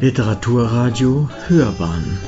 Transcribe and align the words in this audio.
Literaturradio 0.00 1.28
Hörbahn 1.46 2.18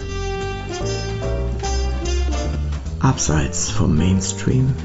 Abseits 3.01 3.71
vom 3.71 3.97
Mainstream 3.97 4.77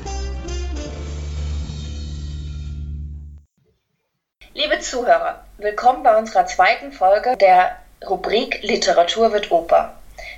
Liebe 4.54 4.80
Zuhörer, 4.80 5.44
willkommen 5.58 6.02
bei 6.04 6.18
unserer 6.18 6.46
zweiten 6.46 6.94
Folge 6.94 7.36
der 7.36 7.76
Rubrik 8.08 8.64
Literatur 8.64 9.34
wird 9.34 9.52
Oper. 9.52 9.96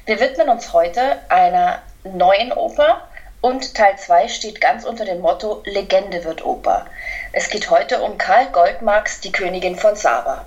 Wir 0.07 0.20
widmen 0.20 0.50
uns 0.50 0.73
heute 0.73 1.20
einer 1.29 1.84
neuen 2.04 2.52
Oper 2.52 3.07
und 3.41 3.75
Teil 3.75 3.95
2 3.95 4.27
steht 4.27 4.59
ganz 4.59 4.86
unter 4.86 5.05
dem 5.05 5.21
Motto 5.21 5.61
Legende 5.66 6.23
wird 6.23 6.43
Oper. 6.43 6.88
Es 7.31 7.50
geht 7.50 7.70
heute 7.70 8.02
um 8.02 8.18
Karl 8.18 8.47
Goldmarks 8.47 9.21
Die 9.21 9.31
Königin 9.31 9.75
von 9.75 9.95
Saba. 9.95 10.45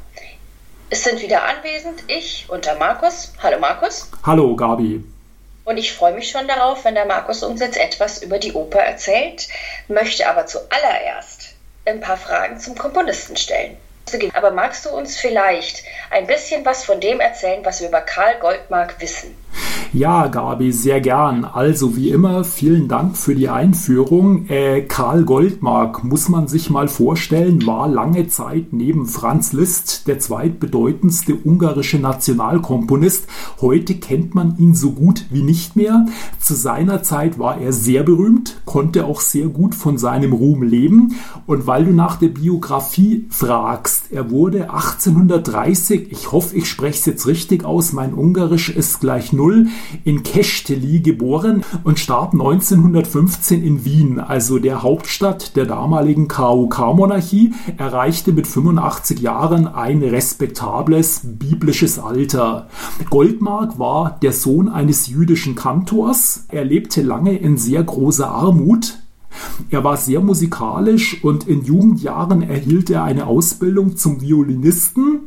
Es 0.92 1.04
sind 1.04 1.22
wieder 1.22 1.44
anwesend 1.44 2.02
ich 2.08 2.44
und 2.50 2.66
der 2.66 2.74
Markus. 2.74 3.32
Hallo 3.42 3.58
Markus. 3.58 4.10
Hallo 4.24 4.54
Gabi. 4.54 5.02
Und 5.64 5.78
ich 5.78 5.90
freue 5.90 6.12
mich 6.12 6.28
schon 6.28 6.46
darauf, 6.46 6.84
wenn 6.84 6.94
der 6.94 7.06
Markus 7.06 7.42
uns 7.42 7.62
jetzt 7.62 7.78
etwas 7.78 8.22
über 8.22 8.38
die 8.38 8.52
Oper 8.52 8.80
erzählt, 8.80 9.48
möchte 9.88 10.28
aber 10.28 10.44
zuallererst 10.44 11.54
ein 11.86 12.00
paar 12.02 12.18
Fragen 12.18 12.60
zum 12.60 12.76
Komponisten 12.76 13.38
stellen. 13.38 13.78
Aber 14.34 14.50
magst 14.50 14.84
du 14.84 14.90
uns 14.90 15.16
vielleicht 15.16 15.82
ein 16.10 16.26
bisschen 16.26 16.62
was 16.66 16.84
von 16.84 17.00
dem 17.00 17.20
erzählen, 17.20 17.64
was 17.64 17.80
wir 17.80 17.88
über 17.88 18.02
Karl 18.02 18.38
Goldmark 18.38 19.00
wissen? 19.00 19.34
Ja, 19.94 20.28
Gabi, 20.28 20.72
sehr 20.72 21.02
gern. 21.02 21.44
Also 21.44 21.96
wie 21.96 22.08
immer, 22.08 22.44
vielen 22.44 22.88
Dank 22.88 23.14
für 23.14 23.34
die 23.34 23.50
Einführung. 23.50 24.46
Äh, 24.48 24.80
Karl 24.80 25.24
Goldmark, 25.24 26.02
muss 26.02 26.30
man 26.30 26.48
sich 26.48 26.70
mal 26.70 26.88
vorstellen, 26.88 27.66
war 27.66 27.88
lange 27.88 28.26
Zeit 28.26 28.72
neben 28.72 29.04
Franz 29.04 29.52
Liszt 29.52 30.08
der 30.08 30.18
zweitbedeutendste 30.18 31.34
ungarische 31.34 31.98
Nationalkomponist. 31.98 33.26
Heute 33.60 33.96
kennt 33.96 34.34
man 34.34 34.56
ihn 34.56 34.74
so 34.74 34.92
gut 34.92 35.26
wie 35.28 35.42
nicht 35.42 35.76
mehr. 35.76 36.06
Zu 36.40 36.54
seiner 36.54 37.02
Zeit 37.02 37.38
war 37.38 37.60
er 37.60 37.74
sehr 37.74 38.02
berühmt, 38.02 38.62
konnte 38.64 39.04
auch 39.04 39.20
sehr 39.20 39.48
gut 39.48 39.74
von 39.74 39.98
seinem 39.98 40.32
Ruhm 40.32 40.62
leben. 40.62 41.16
Und 41.46 41.66
weil 41.66 41.84
du 41.84 41.92
nach 41.92 42.16
der 42.16 42.28
Biografie 42.28 43.26
fragst, 43.28 44.10
er 44.10 44.30
wurde 44.30 44.70
1830, 44.70 46.10
ich 46.10 46.32
hoffe, 46.32 46.56
ich 46.56 46.66
spreche 46.66 46.98
es 46.98 47.04
jetzt 47.04 47.26
richtig 47.26 47.66
aus, 47.66 47.92
mein 47.92 48.14
Ungarisch 48.14 48.70
ist 48.70 49.00
gleich 49.00 49.34
null, 49.34 49.66
in 50.04 50.22
Kechteli 50.22 51.00
geboren 51.00 51.64
und 51.84 51.98
starb 51.98 52.32
1915 52.32 53.62
in 53.62 53.84
Wien, 53.84 54.20
also 54.20 54.58
der 54.58 54.82
Hauptstadt 54.82 55.56
der 55.56 55.66
damaligen 55.66 56.28
KUK-Monarchie, 56.28 57.54
erreichte 57.76 58.32
mit 58.32 58.46
85 58.46 59.20
Jahren 59.20 59.66
ein 59.66 60.02
respektables 60.02 61.22
biblisches 61.24 61.98
Alter. 61.98 62.68
Goldmark 63.10 63.78
war 63.78 64.18
der 64.22 64.32
Sohn 64.32 64.68
eines 64.68 65.06
jüdischen 65.06 65.54
Kantors. 65.54 66.46
Er 66.48 66.64
lebte 66.64 67.02
lange 67.02 67.36
in 67.36 67.56
sehr 67.56 67.82
großer 67.82 68.28
Armut, 68.28 68.98
er 69.70 69.84
war 69.84 69.96
sehr 69.96 70.20
musikalisch 70.20 71.22
und 71.24 71.48
in 71.48 71.64
Jugendjahren 71.64 72.42
erhielt 72.42 72.90
er 72.90 73.04
eine 73.04 73.26
Ausbildung 73.26 73.96
zum 73.96 74.20
Violinisten 74.20 75.21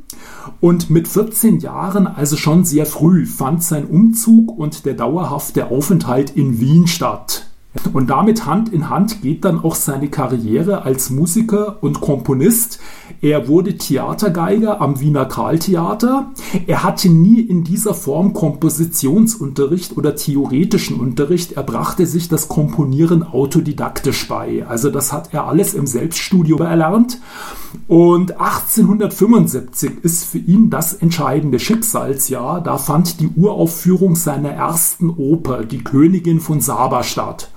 und 0.62 0.90
mit 0.90 1.08
14 1.08 1.60
Jahren, 1.60 2.08
also 2.08 2.38
schon 2.38 2.66
sehr 2.66 2.86
früh, 2.86 3.26
fand 3.26 3.64
sein 3.64 3.86
Umzug 3.86 4.58
und 4.58 4.86
der 4.86 4.94
dauerhafte 4.94 5.68
Aufenthalt 5.68 6.36
in 6.36 6.60
Wien 6.60 6.88
statt. 6.88 7.48
Und 7.94 8.10
damit 8.10 8.46
Hand 8.46 8.74
in 8.74 8.90
Hand 8.90 9.22
geht 9.22 9.46
dann 9.46 9.64
auch 9.64 9.76
seine 9.76 10.10
Karriere 10.10 10.84
als 10.84 11.10
Musiker 11.10 11.78
und 11.82 12.02
Komponist. 12.02 12.80
Er 13.22 13.48
wurde 13.48 13.78
Theatergeiger 13.78 14.82
am 14.82 15.00
Wiener 15.00 15.26
Karltheater. 15.26 16.32
Er 16.68 16.84
hatte 16.84 17.10
nie 17.10 17.42
in 17.42 17.64
dieser 17.64 17.94
Form 17.94 18.34
Kompositionsunterricht 18.34 19.98
oder 19.98 20.16
theoretischen 20.16 21.00
Unterricht. 21.00 21.54
Er 21.54 21.64
brachte 21.64 22.06
sich 22.06 22.28
das 22.28 22.48
Komponieren 22.48 23.24
autodidaktisch 23.24 24.28
bei. 24.28 24.66
Also 24.68 24.90
das 24.90 25.14
hat 25.14 25.34
er 25.34 25.48
alles 25.48 25.74
im 25.74 25.88
Selbststudio 25.88 26.58
erlernt. 26.58 27.20
Und 27.88 28.40
1875 28.40 29.92
ist 30.02 30.26
für 30.26 30.38
ihn 30.38 30.70
das 30.70 30.94
entscheidende 30.94 31.60
Schicksalsjahr. 31.60 32.62
Da 32.62 32.78
fand 32.78 33.20
die 33.20 33.30
Uraufführung 33.36 34.16
seiner 34.16 34.50
ersten 34.50 35.10
Oper, 35.10 35.66
Die 35.66 35.84
Königin 35.84 36.40
von 36.40 36.62
Saba, 36.62 37.04
statt. 37.04 37.50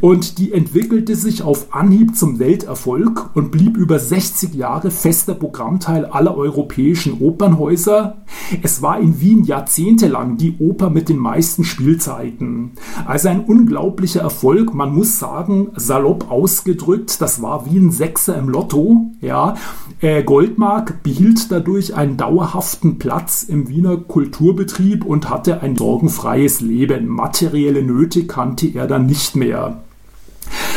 Und 0.00 0.38
die 0.38 0.52
entwickelte 0.52 1.14
sich 1.14 1.42
auf 1.42 1.74
Anhieb 1.74 2.16
zum 2.16 2.38
Welterfolg 2.38 3.30
und 3.34 3.50
blieb 3.50 3.76
über 3.76 3.98
60 3.98 4.54
Jahre 4.54 4.90
fester 4.90 5.34
Programmteil 5.34 6.06
aller 6.06 6.36
europäischen 6.36 7.20
Opernhäuser. 7.20 8.16
Es 8.62 8.80
war 8.80 8.98
in 8.98 9.20
Wien 9.20 9.44
jahrzehntelang 9.44 10.36
die 10.36 10.56
Oper 10.58 10.88
mit 10.88 11.08
den 11.08 11.18
meisten 11.18 11.64
Spielzeiten. 11.64 12.72
Also 13.06 13.28
ein 13.28 13.44
unglaublicher 13.44 14.22
Erfolg. 14.22 14.74
Man 14.74 14.94
muss 14.94 15.18
sagen, 15.18 15.68
salopp 15.76 16.30
ausgedrückt, 16.30 17.20
das 17.20 17.42
war 17.42 17.66
wie 17.66 17.78
ein 17.78 17.90
Sechser 17.90 18.36
im 18.36 18.48
Lotto. 18.48 19.10
Ja, 19.20 19.56
äh, 20.00 20.22
Goldmark 20.22 21.02
behielt 21.02 21.50
dadurch 21.52 21.94
einen 21.94 22.16
dauerhaften 22.16 22.98
Platz 22.98 23.42
im 23.42 23.68
Wiener 23.68 23.98
Kulturbetrieb 23.98 25.04
und 25.04 25.28
hatte 25.28 25.60
ein 25.60 25.76
sorgenfreies 25.76 26.60
Leben. 26.60 27.06
Materielle 27.06 27.82
Nöte 27.82 28.26
kannte 28.26 28.66
er 28.68 28.86
dann 28.86 29.06
nicht 29.06 29.36
mehr. 29.36 29.49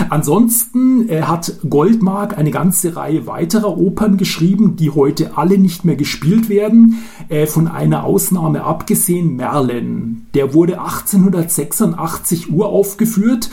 Ansonsten 0.09 1.09
äh, 1.09 1.21
hat 1.23 1.53
Goldmark 1.69 2.37
eine 2.37 2.51
ganze 2.51 2.95
Reihe 2.95 3.27
weiterer 3.27 3.77
Opern 3.77 4.17
geschrieben, 4.17 4.75
die 4.75 4.89
heute 4.89 5.37
alle 5.37 5.57
nicht 5.57 5.85
mehr 5.85 5.95
gespielt 5.95 6.49
werden. 6.49 7.03
Äh, 7.29 7.45
von 7.45 7.67
einer 7.67 8.03
Ausnahme 8.03 8.63
abgesehen, 8.63 9.35
Merlin. 9.35 10.27
Der 10.33 10.53
wurde 10.53 10.79
1886 10.79 12.51
uraufgeführt. 12.51 13.49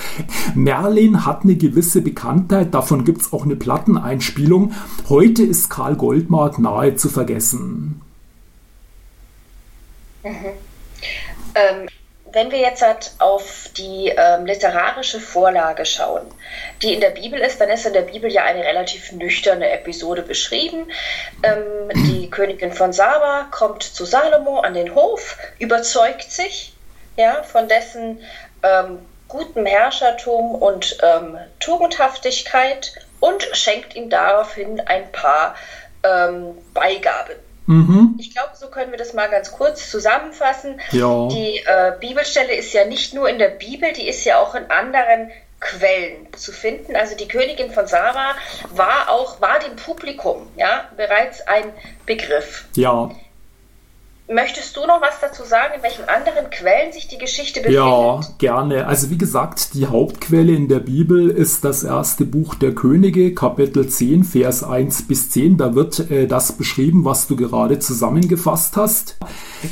Merlin 0.54 1.25
hat 1.26 1.44
eine 1.44 1.56
gewisse 1.56 2.02
Bekanntheit, 2.02 2.75
davon 2.75 3.04
gibt 3.04 3.22
es 3.22 3.32
auch 3.32 3.44
eine 3.44 3.56
Platteneinspielung. 3.56 4.72
Heute 5.08 5.42
ist 5.42 5.69
Karl 5.69 5.97
Goldmark 5.97 6.58
nahe 6.58 6.97
zu 6.97 7.08
vergessen. 7.08 8.00
Mhm. 10.22 10.31
Ähm, 11.54 11.88
wenn 12.33 12.51
wir 12.51 12.59
jetzt 12.59 12.83
halt 12.83 13.13
auf 13.19 13.69
die 13.77 14.13
ähm, 14.17 14.47
literarische 14.47 15.21
Vorlage 15.21 15.85
schauen, 15.85 16.27
die 16.83 16.95
in 16.95 17.01
der 17.01 17.11
Bibel 17.11 17.41
ist, 17.41 17.61
dann 17.61 17.69
ist 17.69 17.87
in 17.87 17.93
der 17.93 18.03
Bibel 18.03 18.31
ja 18.31 18.45
eine 18.45 18.65
relativ 18.65 19.13
nüchterne 19.13 19.71
Episode 19.71 20.23
beschrieben. 20.23 20.91
Ähm, 21.43 21.91
die 22.07 22.31
Königin 22.31 22.73
von 22.73 22.93
Saba 22.93 23.49
kommt 23.51 23.83
zu 23.83 24.05
Salomo 24.05 24.61
an 24.61 24.75
den 24.75 24.95
Hof, 24.95 25.37
überzeugt 25.59 26.31
sich 26.31 26.75
ja, 27.17 27.43
von 27.43 27.69
dessen 27.69 28.23
ähm, 28.62 28.99
gutem 29.29 29.67
Herrschertum 29.67 30.55
und 30.55 30.99
ähm, 31.03 31.39
Tugendhaftigkeit 31.61 32.93
und 33.21 33.43
schenkt 33.53 33.95
ihm 33.95 34.11
daraufhin 34.11 34.81
ein 34.81 35.11
paar 35.12 35.55
ähm, 36.03 36.57
Beigaben. 36.75 37.37
Mhm. 37.70 38.16
Ich 38.19 38.34
glaube, 38.34 38.50
so 38.54 38.66
können 38.66 38.91
wir 38.91 38.98
das 38.98 39.12
mal 39.12 39.31
ganz 39.31 39.53
kurz 39.53 39.88
zusammenfassen. 39.88 40.81
Ja. 40.91 41.28
Die 41.28 41.58
äh, 41.58 41.92
Bibelstelle 42.00 42.53
ist 42.53 42.72
ja 42.72 42.84
nicht 42.84 43.14
nur 43.14 43.28
in 43.28 43.38
der 43.38 43.50
Bibel, 43.50 43.92
die 43.92 44.08
ist 44.08 44.25
ja 44.25 44.41
auch 44.41 44.56
in 44.56 44.69
anderen 44.72 45.31
Quellen 45.60 46.26
zu 46.36 46.50
finden. 46.50 46.97
Also 46.97 47.16
die 47.16 47.28
Königin 47.28 47.70
von 47.70 47.86
Saba 47.86 48.34
war 48.70 49.08
auch, 49.08 49.41
war 49.41 49.60
dem 49.60 49.76
Publikum 49.76 50.48
ja 50.56 50.88
bereits 50.97 51.47
ein 51.47 51.72
Begriff. 52.06 52.64
Ja. 52.75 53.12
Möchtest 54.33 54.77
du 54.77 54.83
noch 54.87 55.03
was 55.03 55.19
dazu 55.21 55.43
sagen, 55.43 55.75
in 55.77 55.83
welchen 55.83 56.05
anderen 56.09 56.51
Quellen 56.51 56.93
sich 56.93 57.09
die 57.09 57.19
Geschichte 57.19 57.59
befindet? 57.59 57.83
Ja, 57.83 58.21
gerne. 58.39 58.87
Also 58.87 59.11
wie 59.11 59.19
gesagt, 59.19 59.75
die 59.75 59.89
Hauptquelle 59.89 60.55
in 60.55 60.69
der 60.69 60.79
Bibel 60.79 61.31
ist 61.31 61.65
das 61.65 61.83
erste 61.83 62.25
Buch 62.25 62.55
der 62.55 62.73
Könige, 62.73 63.35
Kapitel 63.35 63.89
10, 63.89 64.23
Vers 64.23 64.63
1 64.63 65.09
bis 65.09 65.31
10. 65.31 65.56
Da 65.56 65.75
wird 65.75 66.12
äh, 66.12 66.29
das 66.29 66.53
beschrieben, 66.53 67.05
was 67.05 67.27
du 67.27 67.35
gerade 67.35 67.81
zusammengefasst 67.81 68.77
hast. 68.77 69.17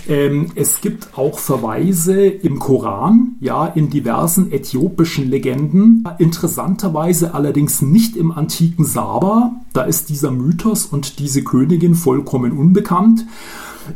Ähm, 0.08 0.50
es 0.56 0.80
gibt 0.80 1.16
auch 1.16 1.38
Verweise 1.38 2.26
im 2.26 2.58
Koran, 2.58 3.36
ja, 3.38 3.64
in 3.64 3.90
diversen 3.90 4.50
äthiopischen 4.50 5.30
Legenden. 5.30 6.02
Interessanterweise 6.18 7.32
allerdings 7.32 7.80
nicht 7.80 8.16
im 8.16 8.32
antiken 8.32 8.84
Saba. 8.84 9.52
Da 9.72 9.84
ist 9.84 10.08
dieser 10.08 10.32
Mythos 10.32 10.84
und 10.86 11.20
diese 11.20 11.44
Königin 11.44 11.94
vollkommen 11.94 12.58
unbekannt. 12.58 13.24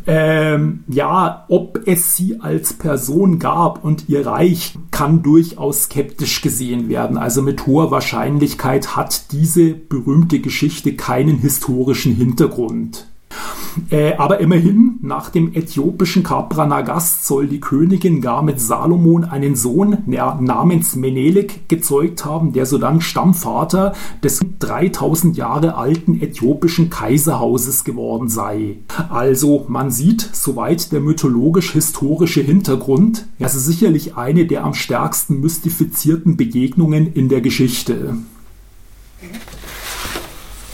Ähm, 0.07 0.85
ja, 0.89 1.45
ob 1.49 1.87
es 1.87 2.17
sie 2.17 2.41
als 2.41 2.75
Person 2.75 3.39
gab 3.39 3.85
und 3.85 4.09
ihr 4.09 4.27
Reich 4.27 4.75
kann 4.91 5.23
durchaus 5.23 5.85
skeptisch 5.85 6.43
gesehen 6.43 6.89
werden. 6.89 7.17
Also 7.17 7.43
mit 7.43 7.67
hoher 7.67 7.91
Wahrscheinlichkeit 7.91 8.97
hat 8.97 9.33
diese 9.33 9.75
berühmte 9.75 10.41
Geschichte 10.41 10.95
keinen 10.95 11.39
historischen 11.39 12.15
Hintergrund. 12.15 13.12
Äh, 13.91 14.15
aber 14.15 14.41
immerhin, 14.41 14.99
nach 15.03 15.31
dem 15.31 15.55
äthiopischen 15.55 16.23
Kapranagast 16.23 17.27
soll 17.27 17.47
die 17.47 17.61
Königin 17.61 18.21
gar 18.21 18.43
mit 18.43 18.61
Salomon 18.61 19.25
einen 19.25 19.57
Sohn 19.57 19.99
namens 20.07 20.97
Menelik 20.97 21.69
gezeugt 21.69 22.25
haben, 22.25 22.53
der 22.53 22.67
sodann 22.67 23.01
Stammvater 23.01 23.95
des 24.23 24.41
3000 24.59 25.37
Jahre 25.37 25.75
alten 25.75 26.21
äthiopischen 26.21 26.91
Kaiserhauses 26.91 27.85
geworden 27.85 28.29
sei. 28.29 28.77
Also 29.11 29.65
man 29.69 29.91
sieht, 29.91 30.21
soweit 30.33 30.93
der 30.93 31.01
mythologisch-historische 31.01 32.43
Hintergrund, 32.43 33.27
also 33.41 33.59
sicherlich 33.59 34.17
eine 34.17 34.47
der 34.47 34.65
am 34.65 34.75
stärksten 34.75 35.41
mystifizierten 35.41 36.37
Begegnungen 36.37 37.13
in 37.13 37.29
der 37.29 37.41
Geschichte. 37.41 38.17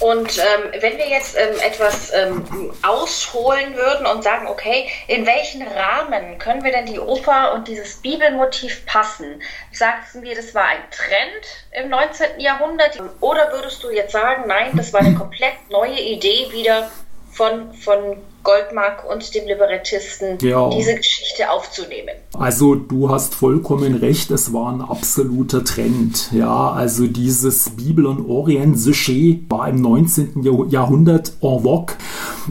Und 0.09 0.39
ähm, 0.39 0.73
wenn 0.81 0.97
wir 0.97 1.07
jetzt 1.07 1.37
ähm, 1.37 1.55
etwas 1.61 2.11
ähm, 2.15 2.73
ausholen 2.83 3.77
würden 3.77 4.07
und 4.07 4.25
sagen, 4.25 4.47
okay, 4.47 4.89
in 5.07 5.27
welchen 5.27 5.61
Rahmen 5.69 6.39
können 6.39 6.65
wir 6.65 6.73
denn 6.73 6.87
die 6.87 6.99
Oper 6.99 7.53
und 7.53 7.69
dieses 7.69 7.97
Bibelmotiv 7.97 8.87
passen? 8.87 9.43
Sagten 9.71 10.23
wir, 10.23 10.35
das 10.35 10.55
war 10.55 10.65
ein 10.65 10.83
Trend 10.91 11.85
im 11.85 11.91
19. 11.91 12.41
Jahrhundert? 12.41 12.99
Oder 13.21 13.53
würdest 13.53 13.85
du 13.85 13.91
jetzt 13.91 14.13
sagen, 14.13 14.45
nein, 14.47 14.71
das 14.77 14.95
war 14.95 15.01
eine 15.01 15.15
komplett 15.15 15.69
neue 15.69 16.01
Idee 16.01 16.47
wieder 16.53 16.91
von, 17.39 17.73
von 17.73 18.17
Goldmark 18.43 19.09
und 19.09 19.33
dem 19.33 19.47
Librettisten, 19.47 20.39
ja. 20.41 20.69
diese 20.71 20.97
Geschichte 20.97 21.49
aufzunehmen. 21.49 22.17
Also 22.33 22.75
du 22.75 23.11
hast 23.11 23.37
vollkommen 23.37 23.95
recht, 23.95 24.33
es 24.33 24.53
war 24.53 24.73
ein 24.73 24.81
absoluter 24.81 25.63
Trend. 25.63 26.33
Ja, 26.33 26.73
also 26.73 27.07
dieses 27.07 27.71
Bibel- 27.71 28.07
und 28.07 28.29
Orient-Sujet 28.29 29.49
war 29.49 29.69
im 29.69 29.81
19. 29.81 30.43
Jahrhundert 30.69 31.35
en 31.41 31.63
vogue. 31.63 31.95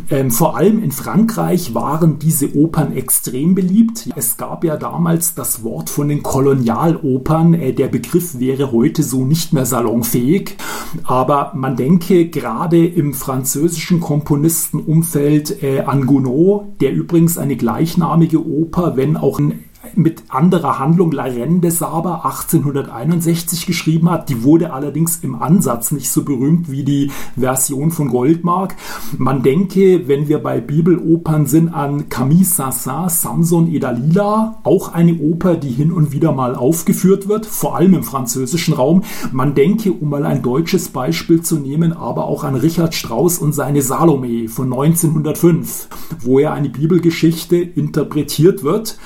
Ähm, 0.09 0.31
vor 0.31 0.57
allem 0.57 0.81
in 0.83 0.91
Frankreich 0.91 1.73
waren 1.73 2.19
diese 2.19 2.55
Opern 2.55 2.95
extrem 2.95 3.55
beliebt. 3.55 4.09
Es 4.15 4.37
gab 4.37 4.63
ja 4.63 4.77
damals 4.77 5.35
das 5.35 5.63
Wort 5.63 5.89
von 5.89 6.09
den 6.09 6.23
Kolonialopern. 6.23 7.53
Äh, 7.53 7.73
der 7.73 7.87
Begriff 7.87 8.39
wäre 8.39 8.71
heute 8.71 9.03
so 9.03 9.25
nicht 9.25 9.53
mehr 9.53 9.65
salonfähig. 9.65 10.55
Aber 11.03 11.51
man 11.55 11.75
denke 11.75 12.29
gerade 12.29 12.85
im 12.85 13.13
französischen 13.13 13.99
Komponistenumfeld 13.99 15.61
äh, 15.63 15.81
an 15.81 16.05
Gounod, 16.05 16.81
der 16.81 16.93
übrigens 16.93 17.37
eine 17.37 17.55
gleichnamige 17.55 18.45
Oper, 18.45 18.95
wenn 18.95 19.17
auch 19.17 19.39
ein 19.39 19.63
mit 19.95 20.23
anderer 20.29 20.79
Handlung 20.79 21.11
La 21.11 21.23
Reine 21.23 21.59
de 21.59 21.69
Saba 21.69 22.21
1861 22.23 23.65
geschrieben 23.65 24.09
hat. 24.09 24.29
Die 24.29 24.43
wurde 24.43 24.73
allerdings 24.73 25.17
im 25.17 25.35
Ansatz 25.35 25.91
nicht 25.91 26.09
so 26.09 26.23
berühmt 26.23 26.71
wie 26.71 26.83
die 26.83 27.11
Version 27.35 27.91
von 27.91 28.09
Goldmark. 28.09 28.75
Man 29.17 29.43
denke, 29.43 30.07
wenn 30.07 30.27
wir 30.27 30.39
bei 30.39 30.59
Bibelopern 30.59 31.45
sind, 31.45 31.69
an 31.69 32.09
Camille 32.09 32.45
Saint-Saëns, 32.45 33.21
Samson 33.21 33.73
et 33.73 33.83
Dalila, 33.83 34.59
auch 34.63 34.93
eine 34.93 35.15
Oper, 35.15 35.55
die 35.55 35.71
hin 35.71 35.91
und 35.91 36.11
wieder 36.11 36.31
mal 36.31 36.55
aufgeführt 36.55 37.27
wird, 37.27 37.45
vor 37.45 37.75
allem 37.75 37.93
im 37.93 38.03
französischen 38.03 38.73
Raum. 38.73 39.03
Man 39.31 39.55
denke, 39.55 39.91
um 39.91 40.09
mal 40.09 40.25
ein 40.25 40.41
deutsches 40.41 40.89
Beispiel 40.89 41.41
zu 41.41 41.57
nehmen, 41.57 41.93
aber 41.93 42.25
auch 42.25 42.43
an 42.43 42.55
Richard 42.55 42.93
Strauss 42.93 43.39
und 43.39 43.53
seine 43.53 43.81
Salome 43.81 44.47
von 44.49 44.65
1905, 44.65 45.87
wo 46.21 46.39
ja 46.39 46.53
eine 46.53 46.69
Bibelgeschichte 46.69 47.57
interpretiert 47.57 48.63
wird. 48.63 48.97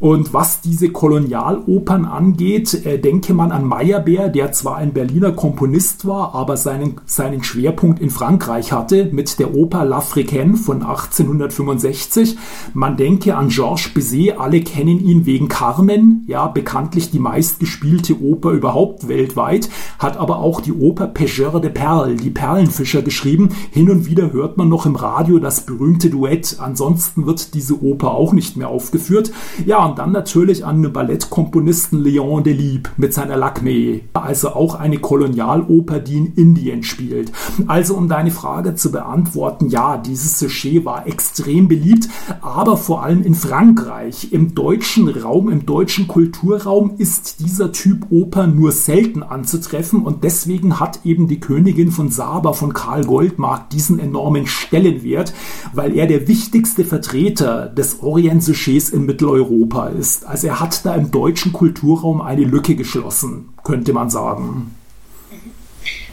Und 0.00 0.19
was 0.32 0.60
diese 0.60 0.90
Kolonialopern 0.90 2.04
angeht, 2.04 2.86
äh, 2.86 2.98
denke 2.98 3.34
man 3.34 3.52
an 3.52 3.64
Meyerbeer, 3.64 4.28
der 4.28 4.52
zwar 4.52 4.76
ein 4.76 4.92
Berliner 4.92 5.32
Komponist 5.32 6.06
war, 6.06 6.34
aber 6.34 6.56
seinen, 6.56 7.00
seinen 7.06 7.42
Schwerpunkt 7.42 8.00
in 8.00 8.10
Frankreich 8.10 8.72
hatte 8.72 9.08
mit 9.12 9.38
der 9.38 9.54
Oper 9.54 9.82
L'Africaine 9.82 10.56
von 10.56 10.82
1865. 10.82 12.36
Man 12.74 12.96
denke 12.96 13.36
an 13.36 13.48
Georges 13.48 13.88
Bizet, 13.94 14.38
alle 14.38 14.60
kennen 14.60 15.00
ihn 15.00 15.26
wegen 15.26 15.48
Carmen, 15.48 16.24
ja, 16.26 16.46
bekanntlich 16.46 17.10
die 17.10 17.18
meistgespielte 17.18 18.20
Oper 18.20 18.50
überhaupt 18.52 19.08
weltweit, 19.08 19.68
hat 19.98 20.16
aber 20.16 20.38
auch 20.38 20.60
die 20.60 20.72
Oper 20.72 21.06
Pêcheur 21.06 21.60
de 21.60 21.70
Perles, 21.70 22.20
die 22.20 22.30
Perlenfischer 22.30 23.02
geschrieben. 23.02 23.50
Hin 23.70 23.90
und 23.90 24.06
wieder 24.06 24.32
hört 24.32 24.56
man 24.56 24.68
noch 24.68 24.86
im 24.86 24.96
Radio 24.96 25.38
das 25.38 25.66
berühmte 25.66 26.10
Duett. 26.10 26.56
Ansonsten 26.60 27.26
wird 27.26 27.54
diese 27.54 27.82
Oper 27.82 28.12
auch 28.12 28.32
nicht 28.32 28.56
mehr 28.56 28.68
aufgeführt. 28.68 29.32
Ja, 29.66 29.84
und 29.84 29.98
dann 29.98 30.09
natürlich 30.12 30.64
an 30.64 30.82
den 30.82 30.92
Ballettkomponisten 30.92 32.02
Leon 32.02 32.44
Delibes 32.44 32.90
mit 32.96 33.14
seiner 33.14 33.36
Lakme, 33.36 34.00
also 34.14 34.50
auch 34.50 34.74
eine 34.74 34.98
Kolonialoper, 34.98 36.00
die 36.00 36.18
in 36.18 36.34
Indien 36.34 36.82
spielt. 36.82 37.32
Also 37.66 37.94
um 37.94 38.08
deine 38.08 38.30
Frage 38.30 38.74
zu 38.74 38.90
beantworten, 38.90 39.68
ja, 39.68 39.96
dieses 39.96 40.38
Sujet 40.38 40.84
war 40.84 41.06
extrem 41.06 41.68
beliebt, 41.68 42.08
aber 42.40 42.76
vor 42.76 43.02
allem 43.02 43.22
in 43.22 43.34
Frankreich. 43.34 44.32
Im 44.32 44.54
deutschen 44.54 45.08
Raum, 45.08 45.50
im 45.50 45.66
deutschen 45.66 46.08
Kulturraum 46.08 46.94
ist 46.98 47.40
dieser 47.40 47.72
Typ 47.72 48.06
Oper 48.10 48.46
nur 48.46 48.72
selten 48.72 49.22
anzutreffen 49.22 50.02
und 50.02 50.24
deswegen 50.24 50.80
hat 50.80 51.00
eben 51.04 51.28
die 51.28 51.40
Königin 51.40 51.90
von 51.90 52.10
Saba 52.10 52.52
von 52.52 52.72
Karl 52.72 53.04
Goldmark 53.04 53.70
diesen 53.70 53.98
enormen 53.98 54.46
Stellenwert, 54.46 55.32
weil 55.72 55.96
er 55.96 56.06
der 56.06 56.28
wichtigste 56.28 56.84
Vertreter 56.84 57.66
des 57.66 58.02
Orient-Sujets 58.02 58.90
in 58.90 59.06
Mitteleuropa 59.06 59.88
ist. 60.00 60.26
Also 60.26 60.48
er 60.48 60.58
hat 60.58 60.84
da 60.84 60.94
im 60.94 61.10
deutschen 61.10 61.52
Kulturraum 61.52 62.20
eine 62.20 62.42
Lücke 62.42 62.74
geschlossen, 62.74 63.54
könnte 63.62 63.92
man 63.92 64.10
sagen. 64.10 64.74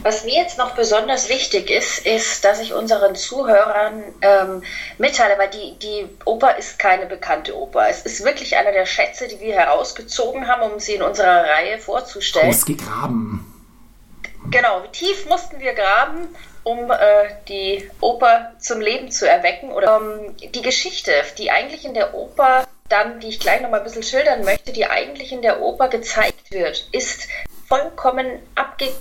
Was 0.03 0.23
mir 0.23 0.35
jetzt 0.35 0.57
noch 0.57 0.75
besonders 0.75 1.27
wichtig 1.27 1.69
ist, 1.69 2.05
ist, 2.05 2.45
dass 2.45 2.61
ich 2.61 2.73
unseren 2.73 3.15
Zuhörern 3.15 4.03
ähm, 4.21 4.63
mitteile, 4.97 5.37
weil 5.37 5.49
die, 5.49 5.77
die 5.79 6.07
Oper 6.23 6.57
ist 6.57 6.79
keine 6.79 7.07
bekannte 7.07 7.57
Oper. 7.57 7.89
Es 7.89 8.03
ist 8.03 8.23
wirklich 8.23 8.55
einer 8.55 8.71
der 8.71 8.85
Schätze, 8.85 9.27
die 9.27 9.39
wir 9.39 9.55
herausgezogen 9.55 10.47
haben, 10.47 10.71
um 10.71 10.79
sie 10.79 10.93
in 10.93 11.01
unserer 11.01 11.43
Reihe 11.43 11.79
vorzustellen. 11.79 12.49
Ausgegraben. 12.49 13.45
Genau, 14.49 14.81
tief 14.93 15.27
mussten 15.27 15.59
wir 15.59 15.73
graben, 15.73 16.29
um 16.67 16.91
äh, 16.91 17.29
die 17.47 17.89
Oper 18.01 18.51
zum 18.59 18.81
Leben 18.81 19.09
zu 19.09 19.27
erwecken. 19.29 19.71
Oder 19.71 20.01
ähm, 20.01 20.35
die 20.37 20.61
Geschichte, 20.61 21.13
die 21.37 21.49
eigentlich 21.49 21.85
in 21.85 21.93
der 21.93 22.13
Oper 22.13 22.67
dann, 22.89 23.21
die 23.21 23.29
ich 23.29 23.39
gleich 23.39 23.61
noch 23.61 23.69
mal 23.69 23.77
ein 23.77 23.83
bisschen 23.85 24.03
schildern 24.03 24.43
möchte, 24.43 24.73
die 24.73 24.85
eigentlich 24.85 25.31
in 25.31 25.41
der 25.41 25.61
Oper 25.61 25.87
gezeigt 25.87 26.51
wird, 26.51 26.89
ist 26.91 27.29
vollkommen 27.67 28.41
abge 28.55 28.91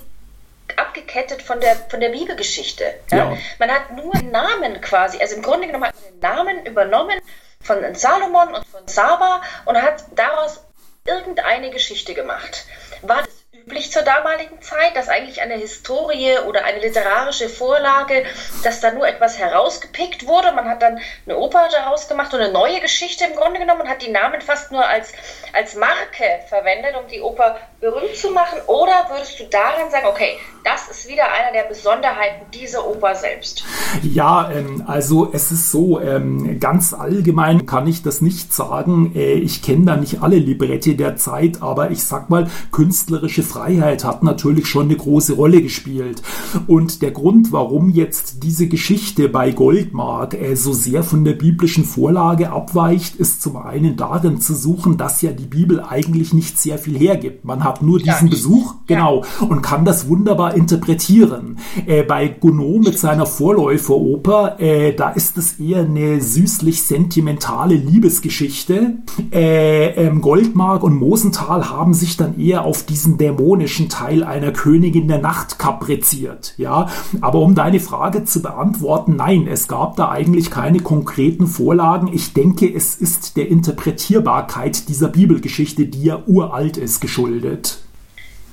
abgekettet 0.77 1.43
von 1.43 1.61
der, 1.61 1.77
von 1.77 2.01
der 2.01 2.11
Bibelgeschichte. 2.11 2.85
Ja? 3.11 3.19
Ja. 3.19 3.37
Man 3.59 3.71
hat 3.71 3.93
nur 3.93 4.15
Namen 4.31 4.81
quasi, 4.81 5.19
also 5.19 5.37
im 5.37 5.43
Grunde 5.43 5.67
genommen 5.67 5.87
hat 5.87 5.95
man 5.95 6.13
den 6.13 6.21
Namen 6.21 6.67
übernommen 6.67 7.19
von 7.63 7.95
Salomon 7.95 8.55
und 8.55 8.67
von 8.67 8.87
Saba 8.87 9.43
und 9.65 9.81
hat 9.81 10.05
daraus 10.15 10.61
irgendeine 11.05 11.71
Geschichte 11.71 12.15
gemacht. 12.15 12.67
War 13.03 13.23
das 13.23 13.36
üblich 13.67 13.91
zur 13.91 14.03
damaligen 14.03 14.63
Zeit, 14.63 14.95
dass 14.95 15.09
eigentlich 15.09 15.43
eine 15.43 15.55
Historie 15.55 16.39
oder 16.47 16.65
eine 16.65 16.79
literarische 16.79 17.49
Vorlage, 17.49 18.25
dass 18.63 18.81
da 18.81 18.93
nur 18.93 19.09
etwas 19.09 19.39
herausgepickt 19.39 20.25
wurde. 20.25 20.53
Man 20.53 20.69
hat 20.69 20.83
dann 20.83 21.01
eine 21.27 21.37
Oper 21.37 21.69
daraus 21.73 22.07
gemacht 22.07 22.33
und 22.33 22.41
eine 22.41 22.53
neue 22.53 22.81
Geschichte 22.81 23.25
im 23.25 23.35
Grunde 23.35 23.59
genommen 23.59 23.81
und 23.81 23.89
hat 23.89 24.03
die 24.07 24.13
Namen 24.13 24.41
fast 24.41 24.71
nur 24.71 24.87
als, 24.87 25.13
als 25.53 25.75
Marke 25.75 26.45
verwendet, 26.49 26.95
um 26.97 27.09
die 27.11 27.21
Oper 27.21 27.57
berühmt 27.81 28.17
zu 28.17 28.31
machen? 28.31 28.59
Oder 28.67 29.07
würdest 29.11 29.39
du 29.41 29.45
darin 29.45 29.91
sagen, 29.91 30.07
okay, 30.07 30.39
das 30.65 30.89
ist 30.89 31.09
wieder 31.09 31.25
einer 31.25 31.53
der 31.53 31.69
Besonderheiten 31.69 32.51
dieser 32.53 32.87
Oper 32.87 33.15
selbst? 33.15 33.65
Ja, 34.03 34.51
ähm, 34.51 34.85
also 34.87 35.31
es 35.33 35.51
ist 35.51 35.71
so, 35.71 36.01
ähm, 36.01 36.59
ganz 36.61 36.93
allgemein 36.93 37.67
kann 37.67 37.87
ich 37.87 38.03
das 38.03 38.21
nicht 38.21 38.53
sagen. 38.53 39.13
Äh, 39.15 39.35
ich 39.35 39.63
kenne 39.63 39.87
da 39.87 39.97
nicht 39.97 40.23
alle 40.23 40.37
Libretti 40.37 40.97
der 40.97 41.17
Zeit, 41.17 41.63
aber 41.63 41.91
ich 41.91 42.05
sag 42.05 42.31
mal, 42.31 42.49
künstlerische 42.73 43.43
Freiheit 43.57 44.05
hat 44.05 44.23
natürlich 44.23 44.67
schon 44.67 44.87
eine 44.87 44.97
große 44.97 45.33
Rolle 45.33 45.63
gespielt. 45.63 46.23
Und 46.67 47.01
der 47.01 47.11
Grund, 47.11 47.53
warum 47.53 47.89
jetzt 47.89 48.43
diese 48.43 48.69
Geschichte 48.69 49.31
bei 49.31 49.51
Goldmark 49.51 50.35
äh, 50.35 50.57
so 50.57 50.75
sehr 50.75 51.03
von 51.03 51.25
der 51.25 51.33
biblischen 51.33 51.85
Vorlage 51.85 52.51
abweicht, 52.51 53.17
ist 53.17 53.41
zum 53.41 53.57
einen 53.57 53.97
darin 53.97 54.41
zu 54.41 54.55
suchen, 54.55 54.99
dass 54.99 55.23
ja 55.23 55.33
die 55.33 55.47
Bibel 55.47 55.81
eigentlich 55.81 56.35
nicht 56.35 56.59
sehr 56.59 56.77
viel 56.77 56.99
hergibt. 56.99 57.47
Man 57.47 57.65
hat 57.65 57.81
nur 57.81 57.99
diesen 57.99 58.27
ja. 58.27 58.31
Besuch, 58.31 58.75
genau, 58.87 59.23
ja. 59.41 59.47
und 59.47 59.63
kann 59.63 59.87
das 59.87 60.07
wunderbar 60.07 60.55
interpretieren. 60.55 61.59
Äh, 61.87 62.03
bei 62.03 62.29
Gounod 62.29 62.85
mit 62.85 62.99
seiner 62.99 63.25
Vorläuferoper, 63.25 64.61
äh, 64.61 64.93
da 64.93 65.11
ist 65.11 65.39
es 65.39 65.59
eher 65.59 65.81
eine 65.81 66.21
süßlich 66.21 66.83
sentimentale 66.83 67.75
Liebesgeschichte. 67.75 68.99
Äh, 69.33 70.07
ähm, 70.07 70.21
Goldmark 70.21 70.83
und 70.83 70.97
Mosenthal 70.97 71.71
haben 71.71 71.95
sich 71.95 72.19
dann 72.19 72.39
eher 72.39 72.65
auf 72.65 72.83
diesen 72.83 73.17
dämonischen 73.47 73.89
Teil 73.89 74.25
einer 74.25 74.53
Königin 74.53 75.07
der 75.07 75.19
Nacht 75.19 75.59
kapriziert, 75.59 76.55
ja. 76.57 76.91
Aber 77.21 77.39
um 77.39 77.55
deine 77.55 77.79
Frage 77.79 78.25
zu 78.25 78.43
beantworten, 78.43 79.15
nein, 79.15 79.47
es 79.47 79.69
gab 79.69 79.95
da 79.97 80.11
eigentlich 80.11 80.51
keine 80.51 80.81
konkreten 80.81 81.47
Vorlagen. 81.47 82.11
Ich 82.13 82.33
denke, 82.33 82.69
es 82.73 82.97
ist 82.97 83.37
der 83.37 83.49
Interpretierbarkeit 83.49 84.89
dieser 84.89 85.09
Bibelgeschichte, 85.09 85.87
die 85.87 86.03
ja 86.03 86.23
uralt 86.27 86.77
ist, 86.77 87.01
geschuldet. 87.01 87.79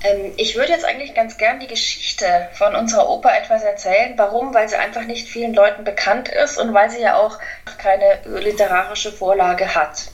Ähm, 0.04 0.32
ich 0.38 0.56
würde 0.56 0.72
jetzt 0.72 0.86
eigentlich 0.86 1.16
ganz 1.16 1.38
gern 1.38 1.60
die 1.60 1.68
Geschichte 1.68 2.26
von 2.54 2.76
unserer 2.76 3.10
Oper 3.10 3.32
etwas 3.36 3.64
erzählen. 3.64 4.14
Warum? 4.18 4.54
Weil 4.54 4.70
sie 4.70 4.76
einfach 4.76 5.06
nicht 5.06 5.28
vielen 5.28 5.56
Leuten 5.56 5.84
bekannt 5.84 6.30
ist 6.30 6.60
und 6.60 6.72
weil 6.76 6.92
sie 6.92 7.02
ja 7.02 7.18
auch 7.18 7.40
keine 7.80 8.20
literarische 8.40 9.12
Vorlage 9.12 9.74
hat. 9.74 10.12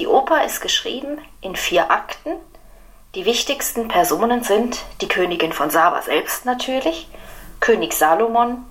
Die 0.00 0.08
Oper 0.08 0.44
ist 0.44 0.60
geschrieben 0.60 1.18
in 1.42 1.54
vier 1.54 1.92
Akten. 1.92 2.32
Die 3.14 3.26
wichtigsten 3.26 3.88
Personen 3.88 4.42
sind 4.42 4.80
die 5.02 5.08
Königin 5.08 5.52
von 5.52 5.68
Saba 5.68 6.00
selbst 6.00 6.46
natürlich, 6.46 7.10
König 7.60 7.92
Salomon, 7.92 8.64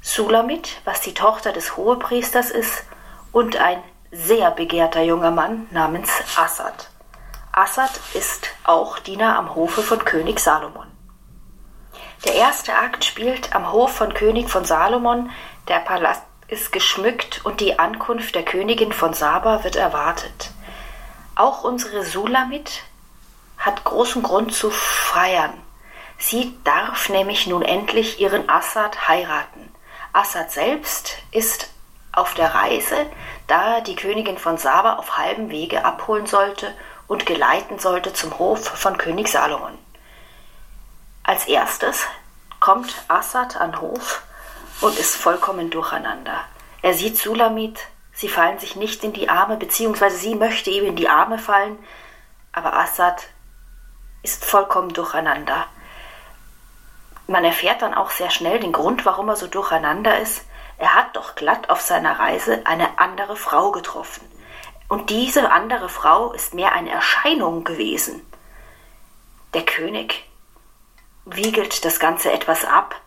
Sulamit, 0.00 0.80
was 0.84 1.00
die 1.00 1.14
Tochter 1.14 1.52
des 1.52 1.76
Hohepriesters 1.76 2.50
ist, 2.50 2.84
und 3.32 3.56
ein 3.56 3.82
sehr 4.12 4.52
begehrter 4.52 5.02
junger 5.02 5.32
Mann 5.32 5.66
namens 5.72 6.08
Assad. 6.36 6.90
Assad 7.50 7.90
ist 8.14 8.50
auch 8.62 9.00
Diener 9.00 9.36
am 9.36 9.56
Hofe 9.56 9.82
von 9.82 10.04
König 10.04 10.38
Salomon. 10.38 10.86
Der 12.24 12.34
erste 12.34 12.72
Akt 12.72 13.04
spielt 13.04 13.52
am 13.52 13.72
Hof 13.72 13.96
von 13.96 14.14
König 14.14 14.48
von 14.48 14.64
Salomon. 14.64 15.28
Der 15.66 15.80
Palast 15.80 16.22
ist 16.46 16.70
geschmückt 16.70 17.44
und 17.44 17.58
die 17.58 17.80
Ankunft 17.80 18.36
der 18.36 18.44
Königin 18.44 18.92
von 18.92 19.12
Saba 19.12 19.64
wird 19.64 19.74
erwartet. 19.74 20.52
Auch 21.34 21.64
unsere 21.64 22.04
Sulamit 22.04 22.84
hat 23.58 23.84
großen 23.84 24.22
Grund 24.22 24.54
zu 24.54 24.70
feiern. 24.70 25.54
Sie 26.18 26.56
darf 26.64 27.08
nämlich 27.08 27.46
nun 27.46 27.62
endlich 27.62 28.20
ihren 28.20 28.48
Assad 28.48 29.08
heiraten. 29.08 29.70
Assad 30.12 30.50
selbst 30.50 31.16
ist 31.30 31.70
auf 32.12 32.34
der 32.34 32.54
Reise, 32.54 33.06
da 33.46 33.76
er 33.76 33.80
die 33.82 33.96
Königin 33.96 34.38
von 34.38 34.56
Saba 34.56 34.94
auf 34.94 35.18
halbem 35.18 35.50
Wege 35.50 35.84
abholen 35.84 36.26
sollte 36.26 36.72
und 37.06 37.26
geleiten 37.26 37.78
sollte 37.78 38.12
zum 38.12 38.38
Hof 38.38 38.66
von 38.66 38.96
König 38.96 39.28
Salomon. 39.28 39.78
Als 41.22 41.46
erstes 41.46 42.06
kommt 42.60 42.94
Assad 43.08 43.56
an 43.56 43.80
Hof 43.80 44.22
und 44.80 44.98
ist 44.98 45.16
vollkommen 45.16 45.70
durcheinander. 45.70 46.44
Er 46.82 46.94
sieht 46.94 47.18
Sulamit, 47.18 47.78
sie 48.14 48.28
fallen 48.28 48.58
sich 48.58 48.76
nicht 48.76 49.04
in 49.04 49.12
die 49.12 49.28
Arme, 49.28 49.56
beziehungsweise 49.56 50.16
sie 50.16 50.34
möchte 50.34 50.70
ihm 50.70 50.86
in 50.86 50.96
die 50.96 51.08
Arme 51.08 51.38
fallen, 51.38 51.78
aber 52.52 52.74
Assad 52.74 53.24
ist 54.26 54.44
vollkommen 54.44 54.92
durcheinander. 54.92 55.68
Man 57.28 57.44
erfährt 57.44 57.80
dann 57.80 57.94
auch 57.94 58.10
sehr 58.10 58.30
schnell 58.30 58.58
den 58.58 58.72
Grund, 58.72 59.06
warum 59.06 59.28
er 59.28 59.36
so 59.36 59.46
durcheinander 59.46 60.18
ist. 60.18 60.44
Er 60.78 60.96
hat 60.96 61.14
doch 61.14 61.36
glatt 61.36 61.70
auf 61.70 61.80
seiner 61.80 62.18
Reise 62.18 62.62
eine 62.64 62.98
andere 62.98 63.36
Frau 63.36 63.70
getroffen. 63.70 64.26
Und 64.88 65.10
diese 65.10 65.52
andere 65.52 65.88
Frau 65.88 66.32
ist 66.32 66.54
mehr 66.54 66.72
eine 66.72 66.90
Erscheinung 66.90 67.62
gewesen. 67.62 68.20
Der 69.54 69.64
König 69.64 70.28
wiegelt 71.24 71.84
das 71.84 72.00
Ganze 72.00 72.32
etwas 72.32 72.64
ab 72.64 73.00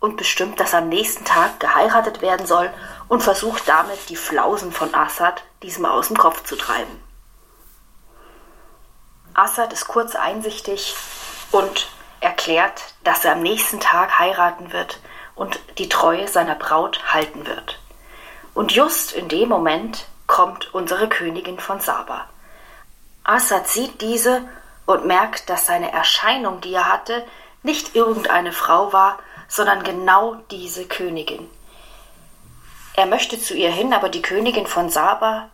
und 0.00 0.16
bestimmt, 0.16 0.58
dass 0.58 0.74
am 0.74 0.88
nächsten 0.88 1.24
Tag 1.24 1.60
geheiratet 1.60 2.20
werden 2.20 2.46
soll 2.46 2.68
und 3.06 3.22
versucht 3.22 3.68
damit 3.68 4.08
die 4.08 4.16
Flausen 4.16 4.72
von 4.72 4.92
Assad 4.92 5.44
diesem 5.62 5.86
aus 5.86 6.08
dem 6.08 6.16
Kopf 6.16 6.42
zu 6.42 6.56
treiben. 6.56 7.00
Assad 9.34 9.72
ist 9.72 9.88
kurz 9.88 10.14
einsichtig 10.14 10.94
und 11.50 11.88
erklärt, 12.20 12.94
dass 13.02 13.24
er 13.24 13.32
am 13.32 13.42
nächsten 13.42 13.80
Tag 13.80 14.18
heiraten 14.18 14.72
wird 14.72 15.00
und 15.34 15.58
die 15.78 15.88
Treue 15.88 16.28
seiner 16.28 16.54
Braut 16.54 17.12
halten 17.12 17.46
wird. 17.46 17.80
Und 18.54 18.72
just 18.72 19.12
in 19.12 19.28
dem 19.28 19.48
Moment 19.48 20.06
kommt 20.26 20.72
unsere 20.72 21.08
Königin 21.08 21.58
von 21.58 21.80
Saba. 21.80 22.26
Assad 23.24 23.66
sieht 23.66 24.00
diese 24.00 24.42
und 24.86 25.06
merkt, 25.06 25.50
dass 25.50 25.66
seine 25.66 25.92
Erscheinung, 25.92 26.60
die 26.60 26.74
er 26.74 26.92
hatte, 26.92 27.26
nicht 27.62 27.96
irgendeine 27.96 28.52
Frau 28.52 28.92
war, 28.92 29.18
sondern 29.48 29.82
genau 29.82 30.36
diese 30.50 30.86
Königin. 30.86 31.50
Er 32.94 33.06
möchte 33.06 33.40
zu 33.40 33.54
ihr 33.54 33.70
hin, 33.70 33.92
aber 33.92 34.08
die 34.08 34.22
Königin 34.22 34.68
von 34.68 34.90
Saba 34.90 35.48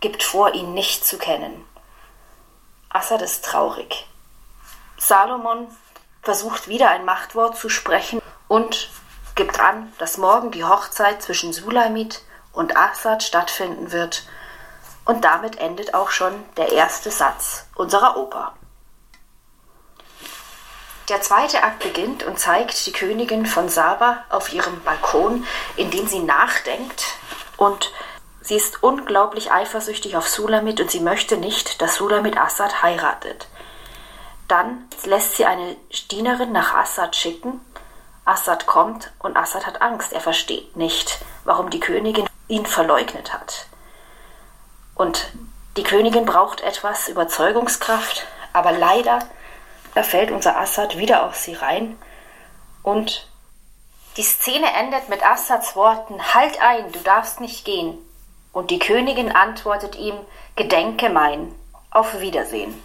gibt 0.00 0.22
vor, 0.24 0.54
ihn 0.54 0.74
nicht 0.74 1.04
zu 1.04 1.18
kennen. 1.18 1.64
Assad 2.92 3.22
ist 3.22 3.44
traurig. 3.44 4.06
Salomon 4.98 5.68
versucht 6.22 6.66
wieder 6.66 6.90
ein 6.90 7.04
Machtwort 7.04 7.56
zu 7.56 7.68
sprechen 7.68 8.20
und 8.48 8.90
gibt 9.36 9.60
an, 9.60 9.92
dass 9.98 10.18
morgen 10.18 10.50
die 10.50 10.64
Hochzeit 10.64 11.22
zwischen 11.22 11.52
Sulamit 11.52 12.22
und 12.52 12.76
Assad 12.76 13.22
stattfinden 13.22 13.92
wird. 13.92 14.24
Und 15.04 15.24
damit 15.24 15.58
endet 15.58 15.94
auch 15.94 16.10
schon 16.10 16.34
der 16.56 16.72
erste 16.72 17.12
Satz 17.12 17.66
unserer 17.76 18.16
Oper. 18.16 18.54
Der 21.08 21.22
zweite 21.22 21.62
Akt 21.62 21.78
beginnt 21.78 22.24
und 22.24 22.40
zeigt 22.40 22.86
die 22.86 22.92
Königin 22.92 23.46
von 23.46 23.68
Saba 23.68 24.24
auf 24.30 24.52
ihrem 24.52 24.82
Balkon, 24.82 25.46
in 25.76 25.92
dem 25.92 26.08
sie 26.08 26.20
nachdenkt 26.20 27.04
und 27.56 27.92
sie 28.40 28.56
ist 28.56 28.82
unglaublich 28.82 29.52
eifersüchtig 29.52 30.16
auf 30.16 30.28
Sulamit 30.28 30.80
und 30.80 30.90
sie 30.90 31.00
möchte 31.00 31.36
nicht, 31.36 31.80
dass 31.82 31.96
Sulamit 31.96 32.36
Assad 32.36 32.82
heiratet. 32.82 33.48
Dann 34.48 34.88
lässt 35.04 35.36
sie 35.36 35.46
eine 35.46 35.76
Dienerin 36.10 36.52
nach 36.52 36.74
Assad 36.74 37.14
schicken. 37.14 37.60
Assad 38.24 38.66
kommt 38.66 39.12
und 39.20 39.36
Assad 39.36 39.66
hat 39.66 39.80
Angst. 39.80 40.12
Er 40.12 40.20
versteht 40.20 40.76
nicht, 40.76 41.20
warum 41.44 41.70
die 41.70 41.80
Königin 41.80 42.26
ihn 42.48 42.66
verleugnet 42.66 43.32
hat. 43.32 43.66
Und 44.94 45.28
die 45.76 45.84
Königin 45.84 46.26
braucht 46.26 46.60
etwas 46.62 47.08
Überzeugungskraft, 47.08 48.26
aber 48.52 48.72
leider, 48.72 49.20
da 49.94 50.02
fällt 50.02 50.30
unser 50.30 50.58
Assad 50.58 50.98
wieder 50.98 51.24
auf 51.24 51.36
sie 51.36 51.54
rein 51.54 51.96
und 52.82 53.28
die 54.16 54.22
Szene 54.22 54.72
endet 54.74 55.08
mit 55.08 55.24
Assads 55.24 55.76
Worten 55.76 56.34
Halt 56.34 56.60
ein, 56.60 56.90
du 56.90 56.98
darfst 57.00 57.40
nicht 57.40 57.64
gehen. 57.64 57.98
Und 58.52 58.70
die 58.70 58.78
Königin 58.78 59.32
antwortet 59.32 59.96
ihm 59.96 60.14
Gedenke 60.56 61.08
mein, 61.08 61.54
auf 61.90 62.20
Wiedersehen. 62.20 62.82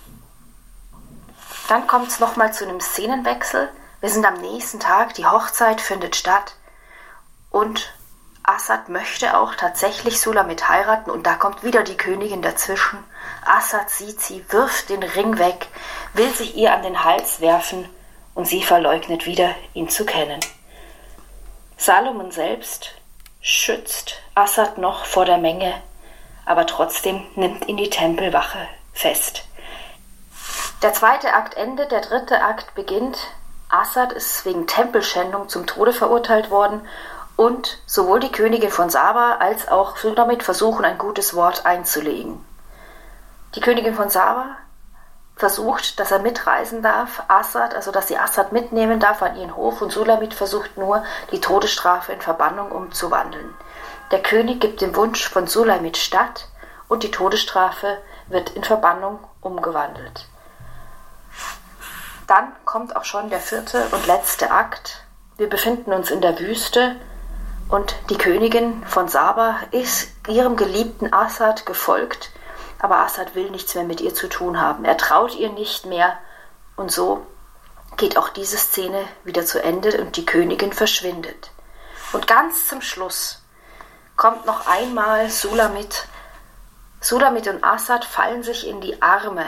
Dann 1.68 1.88
kommt 1.88 2.10
es 2.10 2.20
nochmal 2.20 2.54
zu 2.54 2.68
einem 2.68 2.80
Szenenwechsel. 2.80 3.70
Wir 4.02 4.10
sind 4.10 4.26
am 4.26 4.40
nächsten 4.42 4.80
Tag, 4.80 5.16
die 5.16 5.26
Hochzeit 5.26 5.82
findet 5.82 6.16
statt 6.16 6.56
und 7.50 7.94
Assad 8.44 8.90
möchte 8.90 9.36
auch 9.38 9.56
tatsächlich 9.56 10.22
Sulamit 10.22 10.70
heiraten 10.70 11.10
und 11.10 11.26
da 11.26 11.34
kommt 11.34 11.64
wieder 11.64 11.84
die 11.84 11.98
Königin 11.98 12.44
dazwischen. 12.44 13.04
Assad 13.44 13.90
sieht 13.90 14.22
sie, 14.22 14.46
wirft 14.50 14.90
den 14.90 15.02
Ring 15.02 15.40
weg, 15.40 15.68
will 16.14 16.32
sich 16.32 16.56
ihr 16.56 16.72
an 16.72 16.84
den 16.84 17.04
Hals 17.04 17.42
werfen 17.42 17.90
und 18.36 18.46
sie 18.46 18.62
verleugnet 18.62 19.26
wieder, 19.26 19.56
ihn 19.74 19.90
zu 19.90 20.06
kennen. 20.06 20.40
Salomon 21.78 22.30
selbst 22.30 22.92
schützt 23.48 24.16
Assad 24.34 24.80
noch 24.80 25.06
vor 25.06 25.24
der 25.24 25.38
Menge, 25.38 25.72
aber 26.48 26.66
trotzdem 26.66 27.22
nimmt 27.36 27.68
ihn 27.68 27.78
die 27.78 27.92
Tempelwache 27.92 28.58
fest. 28.92 29.44
Der 30.82 30.94
zweite 30.94 31.32
Akt 31.32 31.56
endet, 31.56 31.92
der 31.92 32.02
dritte 32.02 32.42
Akt 32.42 32.74
beginnt. 32.74 33.20
Assad 33.70 34.14
ist 34.14 34.46
wegen 34.46 34.66
Tempelschändung 34.66 35.48
zum 35.48 35.68
Tode 35.68 35.94
verurteilt 35.94 36.50
worden 36.50 36.88
und 37.36 37.78
sowohl 37.86 38.20
die 38.20 38.32
Königin 38.32 38.72
von 38.72 38.90
Saba 38.90 39.36
als 39.36 39.68
auch 39.68 39.96
Sulamit 39.96 40.42
versuchen, 40.42 40.84
ein 40.84 40.98
gutes 40.98 41.36
Wort 41.36 41.68
einzulegen. 41.68 42.44
Die 43.54 43.62
Königin 43.62 43.94
von 43.94 44.10
Saba 44.10 44.58
versucht, 45.36 46.00
dass 46.00 46.12
er 46.12 46.20
mitreisen 46.20 46.82
darf, 46.82 47.24
Assad, 47.28 47.76
also 47.76 47.92
dass 47.92 48.08
sie 48.08 48.18
Assad 48.18 48.52
mitnehmen 48.52 49.00
darf 49.00 49.22
an 49.22 49.36
ihren 49.36 49.56
Hof 49.56 49.82
und 49.82 49.92
Sulamit 49.92 50.34
versucht 50.34 50.78
nur, 50.78 51.04
die 51.32 51.42
Todesstrafe 51.42 52.14
in 52.14 52.22
Verbannung 52.22 52.72
umzuwandeln. 52.72 53.54
Der 54.12 54.22
König 54.22 54.62
gibt 54.62 54.82
dem 54.82 54.96
Wunsch 54.96 55.28
von 55.28 55.48
Sulamit 55.48 55.98
statt 55.98 56.48
und 56.88 57.04
die 57.04 57.12
Todesstrafe 57.12 57.98
wird 58.28 58.52
in 58.52 58.64
Verbannung 58.64 59.20
umgewandelt. 59.42 60.28
Dann 62.28 62.52
kommt 62.64 62.96
auch 62.96 63.04
schon 63.04 63.30
der 63.30 63.40
vierte 63.40 63.86
und 63.92 64.08
letzte 64.08 64.52
Akt. 64.52 65.04
Wir 65.38 65.50
befinden 65.50 65.94
uns 65.94 66.12
in 66.12 66.22
der 66.22 66.40
Wüste 66.40 66.96
und 67.70 67.96
die 68.10 68.18
Königin 68.18 68.84
von 68.86 69.08
Saba 69.10 69.60
ist 69.72 70.10
ihrem 70.28 70.56
geliebten 70.56 71.12
Assad 71.14 71.66
gefolgt, 71.66 72.32
aber 72.80 73.00
Assad 73.00 73.36
will 73.36 73.50
nichts 73.50 73.76
mehr 73.76 73.84
mit 73.84 74.02
ihr 74.02 74.14
zu 74.14 74.28
tun 74.28 74.60
haben. 74.60 74.86
Er 74.86 74.98
traut 74.98 75.36
ihr 75.36 75.50
nicht 75.50 75.86
mehr 75.86 76.18
und 76.76 76.92
so 76.92 77.26
geht 77.98 78.18
auch 78.18 78.30
diese 78.30 78.58
Szene 78.58 79.08
wieder 79.24 79.46
zu 79.46 79.62
Ende 79.64 80.02
und 80.02 80.18
die 80.18 80.26
Königin 80.26 80.74
verschwindet. 80.74 81.52
Und 82.14 82.28
ganz 82.28 82.68
zum 82.68 82.82
Schluss 82.82 83.42
kommt 84.16 84.46
noch 84.46 84.68
einmal 84.68 85.30
Sulamit. 85.30 86.08
Sulamit 87.02 87.48
und 87.48 87.64
Assad 87.64 88.06
fallen 88.06 88.44
sich 88.44 88.68
in 88.68 88.82
die 88.82 89.02
Arme 89.02 89.46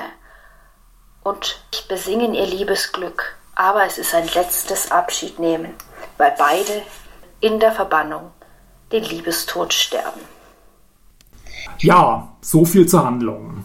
und 1.23 1.61
besingen 1.87 2.33
ihr 2.33 2.45
Liebesglück. 2.45 3.35
Aber 3.55 3.85
es 3.85 3.97
ist 3.97 4.13
ein 4.13 4.27
letztes 4.27 4.91
Abschiednehmen, 4.91 5.75
weil 6.17 6.33
beide 6.37 6.83
in 7.39 7.59
der 7.59 7.71
Verbannung 7.71 8.31
den 8.91 9.03
Liebestod 9.03 9.73
sterben. 9.73 10.36
Ja, 11.79 12.29
so 12.41 12.65
viel 12.65 12.87
zur 12.87 13.05
Handlung. 13.05 13.63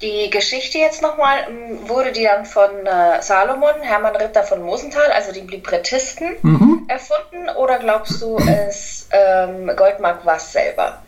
Die 0.00 0.30
Geschichte 0.30 0.78
jetzt 0.78 1.02
nochmal, 1.02 1.46
ähm, 1.48 1.88
wurde 1.88 2.12
die 2.12 2.22
dann 2.22 2.44
von 2.44 2.70
äh, 2.86 3.20
Salomon, 3.20 3.80
Hermann 3.80 4.14
Ritter 4.14 4.44
von 4.44 4.62
Mosenthal, 4.62 5.10
also 5.10 5.32
dem 5.32 5.48
Librettisten, 5.48 6.36
mhm. 6.42 6.84
erfunden 6.86 7.48
oder 7.56 7.78
glaubst 7.78 8.22
du, 8.22 8.36
es 8.38 9.08
ähm, 9.10 9.70
Goldmark 9.76 10.24
war 10.24 10.36
es 10.36 10.52
selber? 10.52 11.02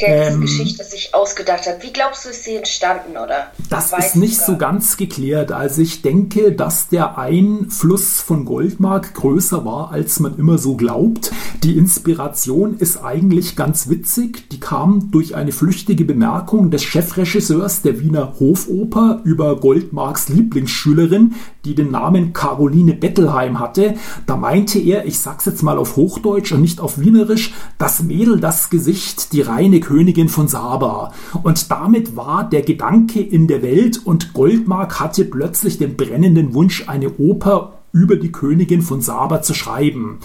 Der 0.00 0.28
ähm, 0.28 0.40
diese 0.40 0.40
Geschichte 0.40 0.84
sich 0.84 1.14
ausgedacht 1.14 1.66
hat. 1.66 1.82
Wie 1.82 1.92
glaubst 1.92 2.24
du, 2.24 2.30
ist 2.30 2.44
sie 2.44 2.56
entstanden, 2.56 3.12
oder? 3.12 3.50
Das 3.68 3.92
ist 3.92 4.16
nicht 4.16 4.36
sogar? 4.36 4.46
so 4.46 4.58
ganz 4.58 4.96
geklärt. 4.96 5.52
Also 5.52 5.82
ich 5.82 6.02
denke, 6.02 6.52
dass 6.52 6.88
der 6.88 7.18
Einfluss 7.18 8.20
von 8.20 8.44
Goldmark 8.44 9.14
größer 9.14 9.64
war, 9.64 9.92
als 9.92 10.20
man 10.20 10.36
immer 10.38 10.58
so 10.58 10.76
glaubt. 10.76 11.32
Die 11.62 11.76
Inspiration 11.76 12.76
ist 12.78 13.02
eigentlich 13.02 13.56
ganz 13.56 13.88
witzig. 13.88 14.48
Die 14.50 14.60
kam 14.60 15.10
durch 15.10 15.34
eine 15.34 15.52
flüchtige 15.52 16.04
Bemerkung 16.04 16.70
des 16.70 16.84
Chefregisseurs 16.84 17.82
der 17.82 18.00
Wiener 18.00 18.34
Hofoper 18.40 19.20
über 19.24 19.56
Goldmarks 19.56 20.28
Lieblingsschülerin, 20.28 21.34
die 21.64 21.74
den 21.74 21.90
Namen 21.90 22.32
Caroline 22.32 22.94
Bettelheim 22.94 23.58
hatte. 23.58 23.94
Da 24.26 24.36
meinte 24.36 24.78
er, 24.78 25.06
ich 25.06 25.18
sag's 25.18 25.44
jetzt 25.44 25.62
mal 25.62 25.78
auf 25.78 25.96
Hochdeutsch 25.96 26.52
und 26.52 26.60
nicht 26.60 26.80
auf 26.80 26.98
Wienerisch, 26.98 27.52
das 27.78 28.02
Mädel, 28.02 28.40
das 28.40 28.70
Gesicht, 28.70 29.32
die 29.32 29.42
reine 29.42 29.79
Königin 29.80 30.28
von 30.28 30.48
Saba. 30.48 31.12
Und 31.42 31.70
damit 31.70 32.16
war 32.16 32.48
der 32.48 32.62
Gedanke 32.62 33.20
in 33.20 33.48
der 33.48 33.62
Welt 33.62 34.00
und 34.04 34.32
Goldmark 34.32 35.00
hatte 35.00 35.24
plötzlich 35.24 35.78
den 35.78 35.96
brennenden 35.96 36.54
Wunsch, 36.54 36.88
eine 36.88 37.10
Oper 37.18 37.79
über 37.92 38.16
die 38.16 38.30
Königin 38.30 38.82
von 38.82 39.00
Saba 39.00 39.42
zu 39.42 39.54
schreiben. 39.54 40.18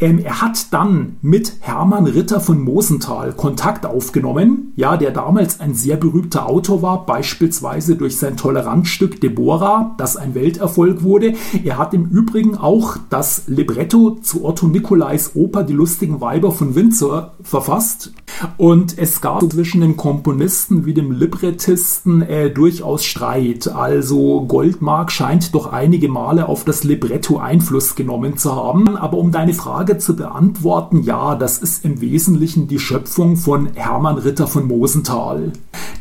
Ähm, 0.00 0.18
er 0.18 0.42
hat 0.42 0.72
dann 0.72 1.16
mit 1.22 1.54
Hermann 1.60 2.06
Ritter 2.06 2.40
von 2.40 2.60
Mosenthal 2.60 3.32
Kontakt 3.32 3.86
aufgenommen, 3.86 4.72
ja, 4.76 4.96
der 4.96 5.12
damals 5.12 5.60
ein 5.60 5.74
sehr 5.74 5.96
berühmter 5.96 6.46
Autor 6.46 6.82
war, 6.82 7.06
beispielsweise 7.06 7.96
durch 7.96 8.18
sein 8.18 8.36
Toleranzstück 8.36 9.20
Deborah, 9.20 9.94
das 9.98 10.16
ein 10.16 10.34
Welterfolg 10.34 11.02
wurde. 11.02 11.34
Er 11.64 11.78
hat 11.78 11.94
im 11.94 12.06
Übrigen 12.06 12.56
auch 12.56 12.98
das 13.08 13.44
Libretto 13.46 14.18
zu 14.20 14.44
Otto 14.44 14.66
Nicolais 14.66 15.30
Oper 15.34 15.62
Die 15.62 15.72
lustigen 15.72 16.20
Weiber 16.20 16.52
von 16.52 16.74
Windsor 16.74 17.34
verfasst. 17.42 18.12
Und 18.58 18.98
es 18.98 19.22
gab 19.22 19.50
zwischen 19.50 19.80
den 19.80 19.96
Komponisten 19.96 20.84
wie 20.84 20.92
dem 20.92 21.12
Librettisten 21.12 22.20
äh, 22.20 22.50
durchaus 22.50 23.04
Streit. 23.04 23.68
Also 23.68 24.42
Goldmark 24.42 25.10
scheint 25.10 25.54
doch 25.54 25.72
einige 25.72 26.08
Male 26.08 26.46
auf 26.46 26.64
das 26.64 26.84
Libretto 26.84 27.05
Libretto 27.06 27.38
Einfluss 27.38 27.94
genommen 27.94 28.36
zu 28.36 28.56
haben. 28.56 28.96
Aber 28.96 29.18
um 29.18 29.30
deine 29.30 29.54
Frage 29.54 29.98
zu 29.98 30.16
beantworten, 30.16 31.02
ja, 31.04 31.36
das 31.36 31.58
ist 31.58 31.84
im 31.84 32.00
Wesentlichen 32.00 32.66
die 32.66 32.80
Schöpfung 32.80 33.36
von 33.36 33.68
Hermann 33.74 34.18
Ritter 34.18 34.48
von 34.48 34.66
Mosenthal, 34.66 35.52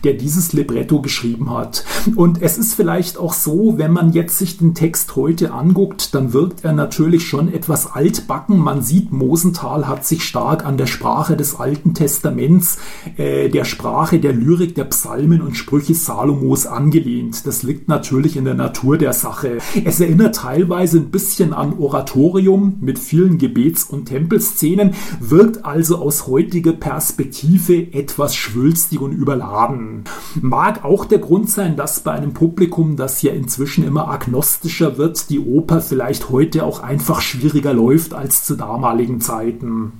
der 0.03 0.13
dieses 0.13 0.53
Libretto 0.53 1.01
geschrieben 1.01 1.51
hat. 1.51 1.85
Und 2.15 2.41
es 2.41 2.57
ist 2.57 2.73
vielleicht 2.73 3.19
auch 3.19 3.33
so, 3.33 3.77
wenn 3.77 3.91
man 3.91 4.13
jetzt 4.13 4.39
sich 4.39 4.57
den 4.57 4.73
Text 4.73 5.15
heute 5.15 5.53
anguckt, 5.53 6.15
dann 6.15 6.33
wirkt 6.33 6.63
er 6.63 6.73
natürlich 6.73 7.27
schon 7.27 7.53
etwas 7.53 7.93
altbacken. 7.93 8.57
Man 8.57 8.81
sieht, 8.81 9.11
Mosenthal 9.11 9.87
hat 9.87 10.07
sich 10.07 10.23
stark 10.23 10.65
an 10.65 10.77
der 10.77 10.87
Sprache 10.87 11.37
des 11.37 11.59
Alten 11.59 11.93
Testaments, 11.93 12.79
äh, 13.17 13.49
der 13.49 13.65
Sprache 13.65 14.19
der 14.19 14.33
Lyrik, 14.33 14.73
der 14.73 14.85
Psalmen 14.85 15.41
und 15.41 15.55
Sprüche 15.55 15.93
Salomos 15.93 16.65
angelehnt. 16.65 17.45
Das 17.45 17.61
liegt 17.61 17.87
natürlich 17.89 18.37
in 18.37 18.45
der 18.45 18.55
Natur 18.55 18.97
der 18.97 19.13
Sache. 19.13 19.59
Es 19.83 19.99
erinnert 19.99 20.35
teilweise 20.35 20.94
ein 20.97 21.11
bisschen 21.11 21.53
an 21.53 21.77
Oratorium 21.77 22.77
mit 22.81 22.99
vielen 22.99 23.37
Gebets- 23.37 23.85
und 23.85 24.05
Tempelszenen, 24.05 24.93
wirkt 25.19 25.65
also 25.65 25.97
aus 25.97 26.27
heutiger 26.27 26.73
Perspektive 26.73 27.93
etwas 27.93 28.35
schwülstig 28.35 28.99
und 28.99 29.11
überladen. 29.11 30.03
Mag 30.41 30.83
auch 30.83 31.05
der 31.05 31.19
Grund 31.19 31.49
sein, 31.49 31.75
dass 31.75 32.01
bei 32.01 32.11
einem 32.11 32.33
Publikum, 32.33 32.95
das 32.95 33.21
ja 33.21 33.33
inzwischen 33.33 33.85
immer 33.85 34.09
agnostischer 34.09 34.97
wird, 34.97 35.29
die 35.29 35.39
Oper 35.39 35.81
vielleicht 35.81 36.29
heute 36.29 36.65
auch 36.65 36.81
einfach 36.81 37.21
schwieriger 37.21 37.73
läuft 37.73 38.13
als 38.13 38.43
zu 38.43 38.55
damaligen 38.55 39.21
Zeiten. 39.21 39.93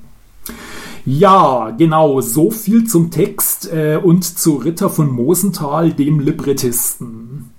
Ja, 1.05 1.69
genau, 1.77 2.19
so 2.21 2.49
viel 2.49 2.85
zum 2.85 3.11
Text 3.11 3.71
äh, 3.71 3.99
und 4.01 4.23
zu 4.23 4.55
Ritter 4.55 4.89
von 4.89 5.11
Mosenthal, 5.11 5.93
dem 5.93 6.19
Librettisten. 6.19 7.54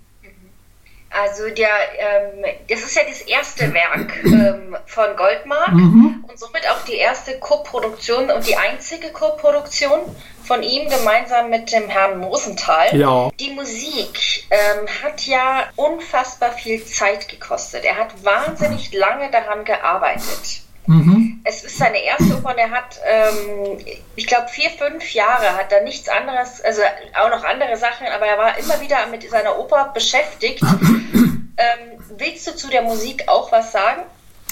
Also 1.18 1.48
der, 1.48 1.68
ähm, 1.98 2.44
das 2.68 2.80
ist 2.80 2.96
ja 2.96 3.02
das 3.08 3.22
erste 3.22 3.72
Werk 3.72 4.12
ähm, 4.24 4.76
von 4.86 5.16
Goldmark 5.16 5.72
mhm. 5.72 6.24
und 6.28 6.38
somit 6.38 6.68
auch 6.68 6.84
die 6.84 6.96
erste 6.96 7.38
Co-Produktion 7.38 8.30
und 8.30 8.46
die 8.46 8.56
einzige 8.56 9.08
Co-Produktion 9.08 10.00
von 10.44 10.62
ihm 10.62 10.88
gemeinsam 10.88 11.50
mit 11.50 11.72
dem 11.72 11.88
Herrn 11.88 12.18
Mosenthal. 12.18 12.94
Ja. 12.96 13.30
Die 13.40 13.50
Musik 13.50 14.44
ähm, 14.50 14.86
hat 15.02 15.26
ja 15.26 15.64
unfassbar 15.76 16.52
viel 16.52 16.84
Zeit 16.84 17.28
gekostet. 17.28 17.84
Er 17.84 17.96
hat 17.96 18.24
wahnsinnig 18.24 18.92
lange 18.92 19.30
daran 19.30 19.64
gearbeitet. 19.64 20.62
Mhm. 20.86 21.25
Es 21.48 21.62
ist 21.62 21.78
seine 21.78 22.02
erste 22.02 22.36
Oper 22.36 22.50
und 22.50 22.58
er 22.58 22.70
hat, 22.70 23.00
ähm, 23.04 23.78
ich 24.16 24.26
glaube, 24.26 24.48
vier, 24.48 24.68
fünf 24.68 25.14
Jahre 25.14 25.56
hat 25.56 25.72
er 25.72 25.82
nichts 25.82 26.08
anderes, 26.08 26.60
also 26.60 26.82
auch 27.14 27.30
noch 27.30 27.44
andere 27.44 27.76
Sachen, 27.76 28.08
aber 28.08 28.26
er 28.26 28.36
war 28.36 28.58
immer 28.58 28.80
wieder 28.80 29.06
mit 29.06 29.30
seiner 29.30 29.56
Oper 29.56 29.92
beschäftigt. 29.94 30.60
ähm, 30.62 32.04
willst 32.16 32.48
du 32.48 32.56
zu 32.56 32.68
der 32.68 32.82
Musik 32.82 33.28
auch 33.28 33.52
was 33.52 33.70
sagen? 33.70 34.02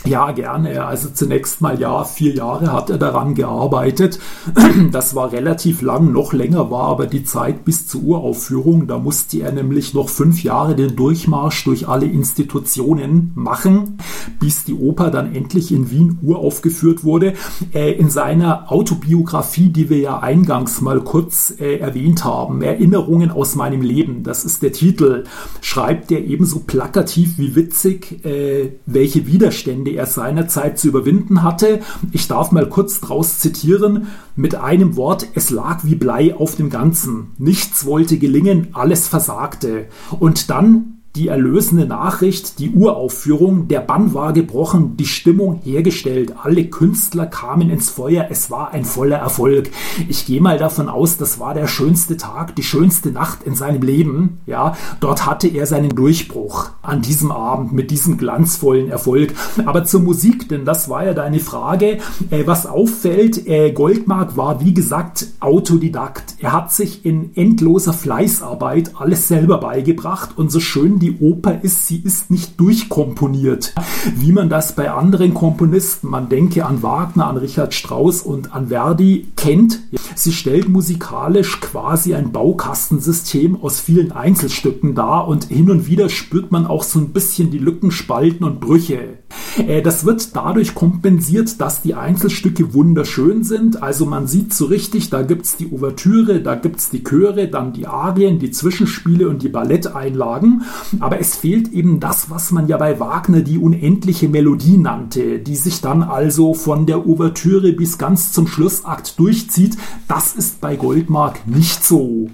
Ja, 0.07 0.33
gerne. 0.33 0.85
Also 0.85 1.09
zunächst 1.09 1.63
mal 1.63 1.81
ja, 1.81 2.05
vier 2.05 2.35
Jahre 2.35 2.73
hat 2.73 2.91
er 2.91 2.99
daran 2.99 3.35
gearbeitet. 3.35 4.19
Das 4.93 5.15
war 5.15 5.33
relativ 5.33 5.83
lang, 5.83 6.13
noch 6.13 6.33
länger 6.33 6.71
war 6.71 6.85
aber 6.85 7.07
die 7.07 7.25
Zeit 7.25 7.65
bis 7.65 7.87
zur 7.87 8.03
Uraufführung. 8.03 8.87
Da 8.87 8.99
musste 8.99 9.41
er 9.41 9.53
nämlich 9.53 9.95
noch 9.95 10.09
fünf 10.09 10.43
Jahre 10.43 10.75
den 10.75 10.95
Durchmarsch 10.95 11.65
durch 11.65 11.89
alle 11.89 12.07
Institutionen 12.07 13.33
machen, 13.35 13.99
bis 14.41 14.65
die 14.65 14.75
Oper 14.75 15.11
dann 15.11 15.35
endlich 15.35 15.73
in 15.73 15.91
Wien 15.91 16.19
uraufgeführt 16.23 17.03
wurde. 17.05 17.35
Äh, 17.73 17.93
in 17.93 18.11
seiner 18.11 18.71
Autobiografie, 18.71 19.69
die 19.69 19.89
wir 19.89 19.99
ja 19.99 20.19
eingangs 20.19 20.81
mal 20.81 21.01
kurz 21.01 21.55
äh, 21.59 21.79
erwähnt 21.79 22.25
haben, 22.25 22.63
Erinnerungen 22.63 23.31
aus 23.31 23.55
meinem 23.55 23.81
Leben, 23.81 24.23
das 24.23 24.45
ist 24.45 24.63
der 24.63 24.73
Titel, 24.73 25.25
schreibt 25.61 26.13
er 26.13 26.25
ebenso 26.25 26.61
plakativ 26.61 27.39
wie 27.39 27.55
witzig, 27.57 28.25
äh, 28.25 28.73
welche 28.87 29.27
Widerstände 29.27 29.94
er 29.95 30.07
seinerzeit 30.07 30.79
zu 30.79 30.89
überwinden 30.89 31.43
hatte. 31.43 31.81
Ich 32.13 32.29
darf 32.29 32.53
mal 32.53 32.69
kurz 32.69 33.01
draus 33.01 33.39
zitieren. 33.39 34.09
Mit 34.37 34.55
einem 34.55 34.97
Wort, 34.97 35.29
es 35.35 35.51
lag 35.51 35.85
wie 35.85 35.95
Blei 35.95 36.35
auf 36.35 36.57
dem 36.57 36.71
Ganzen. 36.71 37.33
Nichts 37.39 37.85
wollte 37.85 38.19
gelingen, 38.19 38.69
alles 38.73 39.09
versagte. 39.09 39.87
Und 40.19 40.51
dann 40.51 40.94
die 41.17 41.29
erlösende 41.29 41.87
Nachricht, 41.87 42.59
die 42.59 42.71
Uraufführung, 42.71 43.69
der 43.69 43.79
Bann 43.81 44.15
war 44.15 44.33
gebrochen, 44.33 44.97
die 44.97 45.07
Stimmung 45.07 45.61
hergestellt, 45.63 46.35
alle 46.43 46.65
Künstler 46.65 47.27
kamen 47.27 47.71
ins 47.71 47.89
Feuer, 47.89 48.27
es 48.31 48.51
war 48.51 48.73
ein 48.73 48.85
voller 48.85 49.19
Erfolg. 49.19 49.71
Ich 50.09 50.27
gehe 50.27 50.41
mal 50.41 50.59
davon 50.59 50.89
aus, 50.89 51.17
das 51.17 51.39
war 51.39 51.55
der 51.55 51.69
schönste 51.69 52.17
Tag, 52.17 52.57
die 52.57 52.65
schönste 52.65 53.13
Nacht 53.13 53.45
in 53.45 53.55
seinem 53.55 53.83
Leben. 53.83 54.41
Ja, 54.47 54.77
dort 54.99 55.25
hatte 55.25 55.47
er 55.47 55.67
seinen 55.67 55.91
Durchbruch 55.91 56.71
an 56.83 57.01
diesem 57.01 57.31
Abend 57.31 57.73
mit 57.73 57.93
diesem 57.93 58.19
glanzvollen 58.19 58.91
Erfolg. 58.91 59.35
Aber 59.67 59.85
zur 59.85 60.01
Musik, 60.01 60.49
denn 60.49 60.65
das 60.65 60.89
war 60.89 61.05
ja 61.05 61.15
deine 61.15 61.39
Frage. 61.39 61.99
Äh, 62.31 62.47
was 62.47 62.67
auffällt, 62.67 63.47
äh, 63.47 63.71
Goldmark 63.71 64.37
war 64.37 64.61
wie 64.61 64.75
gesagt 64.75 65.29
Autodidakt. 65.39 66.35
Er 66.41 66.53
hat 66.53 66.73
sich 66.73 67.07
in 67.07 67.37
endloser 67.37 67.93
Fleißarbeit 67.93 68.93
alles 68.99 69.29
selber 69.29 69.59
beigebracht 69.59 70.31
und 70.37 70.51
so 70.51 70.59
schön 70.59 70.99
die 71.05 71.19
Oper 71.21 71.63
ist, 71.63 71.87
sie 71.87 71.99
ist 71.99 72.31
nicht 72.31 72.59
durchkomponiert, 72.59 73.75
wie 74.17 74.33
man 74.33 74.49
das 74.49 74.75
bei 74.75 74.91
anderen 74.91 75.35
Komponisten, 75.35 76.09
man 76.09 76.31
denke 76.31 76.65
an 76.65 76.83
Wagner, 76.83 77.27
an 77.27 77.37
Richard 77.37 77.75
Strauss 77.75 78.23
und 78.23 78.55
an 78.55 78.69
Verdi, 78.69 79.27
kennt. 79.37 79.81
Sie 80.15 80.33
stellt 80.33 80.71
musikalisch 80.71 81.61
quasi 81.61 82.15
ein 82.15 82.33
Baukastensystem 82.33 83.63
aus 83.63 83.81
vielen 83.81 84.13
Einzelstücken 84.13 84.95
dar 84.95 85.29
und 85.29 85.45
hin 85.45 85.71
und 85.71 85.87
wieder 85.87 86.09
spürt 86.09 86.51
man 86.51 86.67
auch 86.67 86.85
so 86.85 86.99
ein 86.99 87.11
bisschen 87.11 87.51
die 87.51 87.59
Lücken, 87.59 87.91
Spalten 87.91 88.45
und 88.45 88.61
Brüche. 88.61 89.19
Äh, 89.59 89.83
das 89.83 90.05
wird 90.05 90.35
dadurch 90.35 90.75
kompensiert, 90.75 91.61
dass 91.61 91.83
die 91.83 91.95
Einzelstücke 91.95 92.75
wunderschön 92.75 93.45
sind. 93.45 93.83
Also 93.83 94.07
man 94.07 94.27
sieht 94.27 94.53
so 94.53 94.67
richtig, 94.67 95.11
da 95.11 95.23
gibt 95.23 95.45
es 95.45 95.57
die 95.57 95.71
Ouvertüre, 95.71 96.41
da 96.41 96.55
gibt 96.55 96.81
es 96.81 96.91
die 96.91 97.05
Chöre, 97.05 97.49
dann 97.49 97.73
die 97.73 97.87
Arien, 97.87 98.39
die 98.39 98.51
Zwischenspiele 98.51 99.29
und 99.29 99.43
die 99.43 99.49
Balletteinlagen. 99.49 100.63
Aber 101.01 101.21
es 101.21 101.37
fehlt 101.37 101.73
eben 101.73 102.01
das, 102.01 102.31
was 102.31 102.51
man 102.51 102.69
ja 102.69 102.77
bei 102.77 102.99
Wagner 103.01 103.41
die 103.41 103.59
unendliche 103.59 104.29
Melodie 104.29 104.77
nannte, 104.77 105.39
die 105.39 105.57
sich 105.57 105.81
dann 105.81 106.03
also 106.03 106.55
von 106.55 106.87
der 106.87 107.07
Ouvertüre 107.07 107.73
bis 107.73 107.99
ganz 107.99 108.33
zum 108.33 108.47
Schlussakt 108.47 109.19
durchzieht. 109.19 109.77
Das 110.09 110.35
ist 110.35 110.61
bei 110.61 110.77
Goldmark 110.77 111.47
nicht 111.47 111.85
so. 111.85 112.29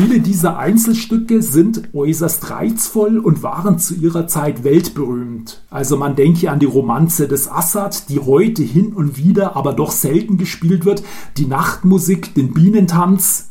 Viele 0.00 0.20
dieser 0.20 0.58
Einzelstücke 0.58 1.42
sind 1.42 1.92
äußerst 1.92 2.50
reizvoll 2.50 3.18
und 3.18 3.42
waren 3.42 3.80
zu 3.80 3.94
ihrer 3.96 4.28
Zeit 4.28 4.62
weltberühmt. 4.62 5.64
Also 5.70 5.96
man 5.96 6.14
denke 6.14 6.52
an 6.52 6.60
die 6.60 6.66
Romanze 6.66 7.26
des 7.26 7.50
Assad, 7.50 8.08
die 8.08 8.20
heute 8.20 8.62
hin 8.62 8.92
und 8.92 9.16
wieder, 9.16 9.56
aber 9.56 9.72
doch 9.72 9.90
selten 9.90 10.38
gespielt 10.38 10.84
wird, 10.84 11.02
die 11.36 11.46
Nachtmusik, 11.46 12.32
den 12.34 12.54
Bienentanz, 12.54 13.47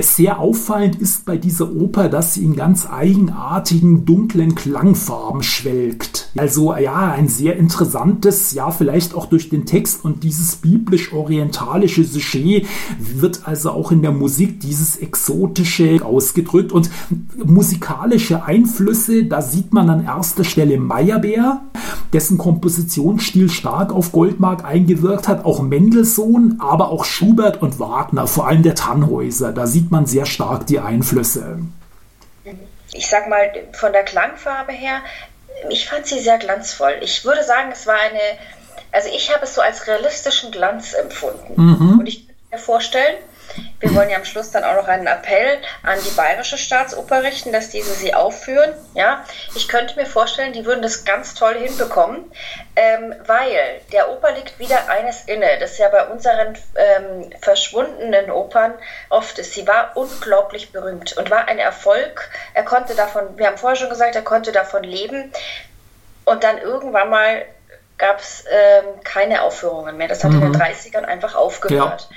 sehr 0.00 0.38
auffallend 0.40 0.96
ist 0.96 1.24
bei 1.24 1.36
dieser 1.36 1.72
Oper, 1.72 2.08
dass 2.08 2.34
sie 2.34 2.44
in 2.44 2.56
ganz 2.56 2.86
eigenartigen, 2.90 4.04
dunklen 4.04 4.54
Klangfarben 4.54 5.42
schwelgt. 5.42 6.30
Also 6.36 6.74
ja, 6.76 7.12
ein 7.12 7.28
sehr 7.28 7.56
interessantes, 7.56 8.52
ja 8.52 8.70
vielleicht 8.70 9.14
auch 9.14 9.26
durch 9.26 9.48
den 9.48 9.66
Text 9.66 10.04
und 10.04 10.24
dieses 10.24 10.56
biblisch-orientalische 10.56 12.04
Sujet 12.04 12.66
wird 12.98 13.42
also 13.44 13.70
auch 13.70 13.92
in 13.92 14.02
der 14.02 14.12
Musik 14.12 14.60
dieses 14.60 14.96
exotische 14.96 16.04
ausgedrückt 16.04 16.72
und 16.72 16.90
musikalische 17.44 18.44
Einflüsse, 18.44 19.24
da 19.24 19.42
sieht 19.42 19.72
man 19.72 19.90
an 19.90 20.04
erster 20.04 20.44
Stelle 20.44 20.78
Meyerbeer, 20.78 21.62
dessen 22.12 22.38
Kompositionsstil 22.38 23.50
stark 23.50 23.92
auf 23.92 24.12
Goldmark 24.12 24.64
eingewirkt 24.64 25.28
hat, 25.28 25.44
auch 25.44 25.62
Mendelssohn, 25.62 26.56
aber 26.60 26.90
auch 26.90 27.04
Schubert 27.04 27.60
und 27.60 27.78
Wagner, 27.78 28.26
vor 28.26 28.46
allem 28.46 28.62
der 28.62 28.74
Tannhäuser 28.74 29.52
da 29.52 29.66
sieht 29.66 29.90
man 29.90 30.06
sehr 30.06 30.26
stark 30.26 30.66
die 30.66 30.80
Einflüsse. 30.80 31.58
Ich 32.94 33.08
sag 33.08 33.28
mal, 33.28 33.50
von 33.72 33.92
der 33.92 34.02
Klangfarbe 34.02 34.72
her, 34.72 35.00
ich 35.68 35.88
fand 35.88 36.06
sie 36.06 36.20
sehr 36.20 36.38
glanzvoll. 36.38 36.98
Ich 37.02 37.24
würde 37.24 37.44
sagen, 37.44 37.70
es 37.72 37.86
war 37.86 37.98
eine, 37.98 38.20
also 38.90 39.08
ich 39.08 39.32
habe 39.32 39.44
es 39.44 39.54
so 39.54 39.60
als 39.60 39.86
realistischen 39.86 40.50
Glanz 40.50 40.92
empfunden. 40.94 41.54
Mhm. 41.56 41.98
Und 42.00 42.06
ich 42.06 42.26
kann 42.26 42.36
mir 42.52 42.58
vorstellen, 42.58 43.16
wir 43.80 43.94
wollen 43.94 44.10
ja 44.10 44.16
am 44.16 44.24
Schluss 44.24 44.50
dann 44.50 44.64
auch 44.64 44.74
noch 44.74 44.88
einen 44.88 45.06
Appell 45.06 45.58
an 45.82 45.98
die 46.04 46.10
Bayerische 46.10 46.56
Staatsoper 46.56 47.22
richten, 47.22 47.52
dass 47.52 47.68
diese 47.68 47.92
sie 47.92 48.14
aufführen. 48.14 48.72
Ja, 48.94 49.24
ich 49.54 49.68
könnte 49.68 49.96
mir 49.96 50.06
vorstellen, 50.06 50.52
die 50.52 50.64
würden 50.64 50.82
das 50.82 51.04
ganz 51.04 51.34
toll 51.34 51.54
hinbekommen, 51.54 52.30
ähm, 52.76 53.14
weil 53.26 53.80
der 53.92 54.10
Oper 54.10 54.32
liegt 54.32 54.58
wieder 54.58 54.88
eines 54.88 55.24
inne, 55.24 55.58
das 55.58 55.78
ja 55.78 55.88
bei 55.88 56.06
unseren 56.06 56.56
ähm, 56.76 57.30
verschwundenen 57.40 58.30
Opern 58.30 58.74
oft 59.08 59.38
ist. 59.38 59.52
Sie 59.54 59.66
war 59.66 59.96
unglaublich 59.96 60.72
berühmt 60.72 61.16
und 61.16 61.30
war 61.30 61.48
ein 61.48 61.58
Erfolg. 61.58 62.30
Er 62.54 62.64
konnte 62.64 62.94
davon, 62.94 63.36
wir 63.36 63.48
haben 63.48 63.58
vorher 63.58 63.76
schon 63.76 63.90
gesagt, 63.90 64.14
er 64.14 64.22
konnte 64.22 64.52
davon 64.52 64.84
leben. 64.84 65.32
Und 66.24 66.44
dann 66.44 66.58
irgendwann 66.58 67.10
mal 67.10 67.44
gab 67.98 68.20
es 68.20 68.44
ähm, 68.48 68.84
keine 69.02 69.42
Aufführungen 69.42 69.96
mehr. 69.96 70.08
Das 70.08 70.22
hat 70.22 70.30
mhm. 70.30 70.42
in 70.42 70.52
den 70.52 70.60
30ern 70.60 71.04
einfach 71.04 71.34
aufgehört. 71.34 72.08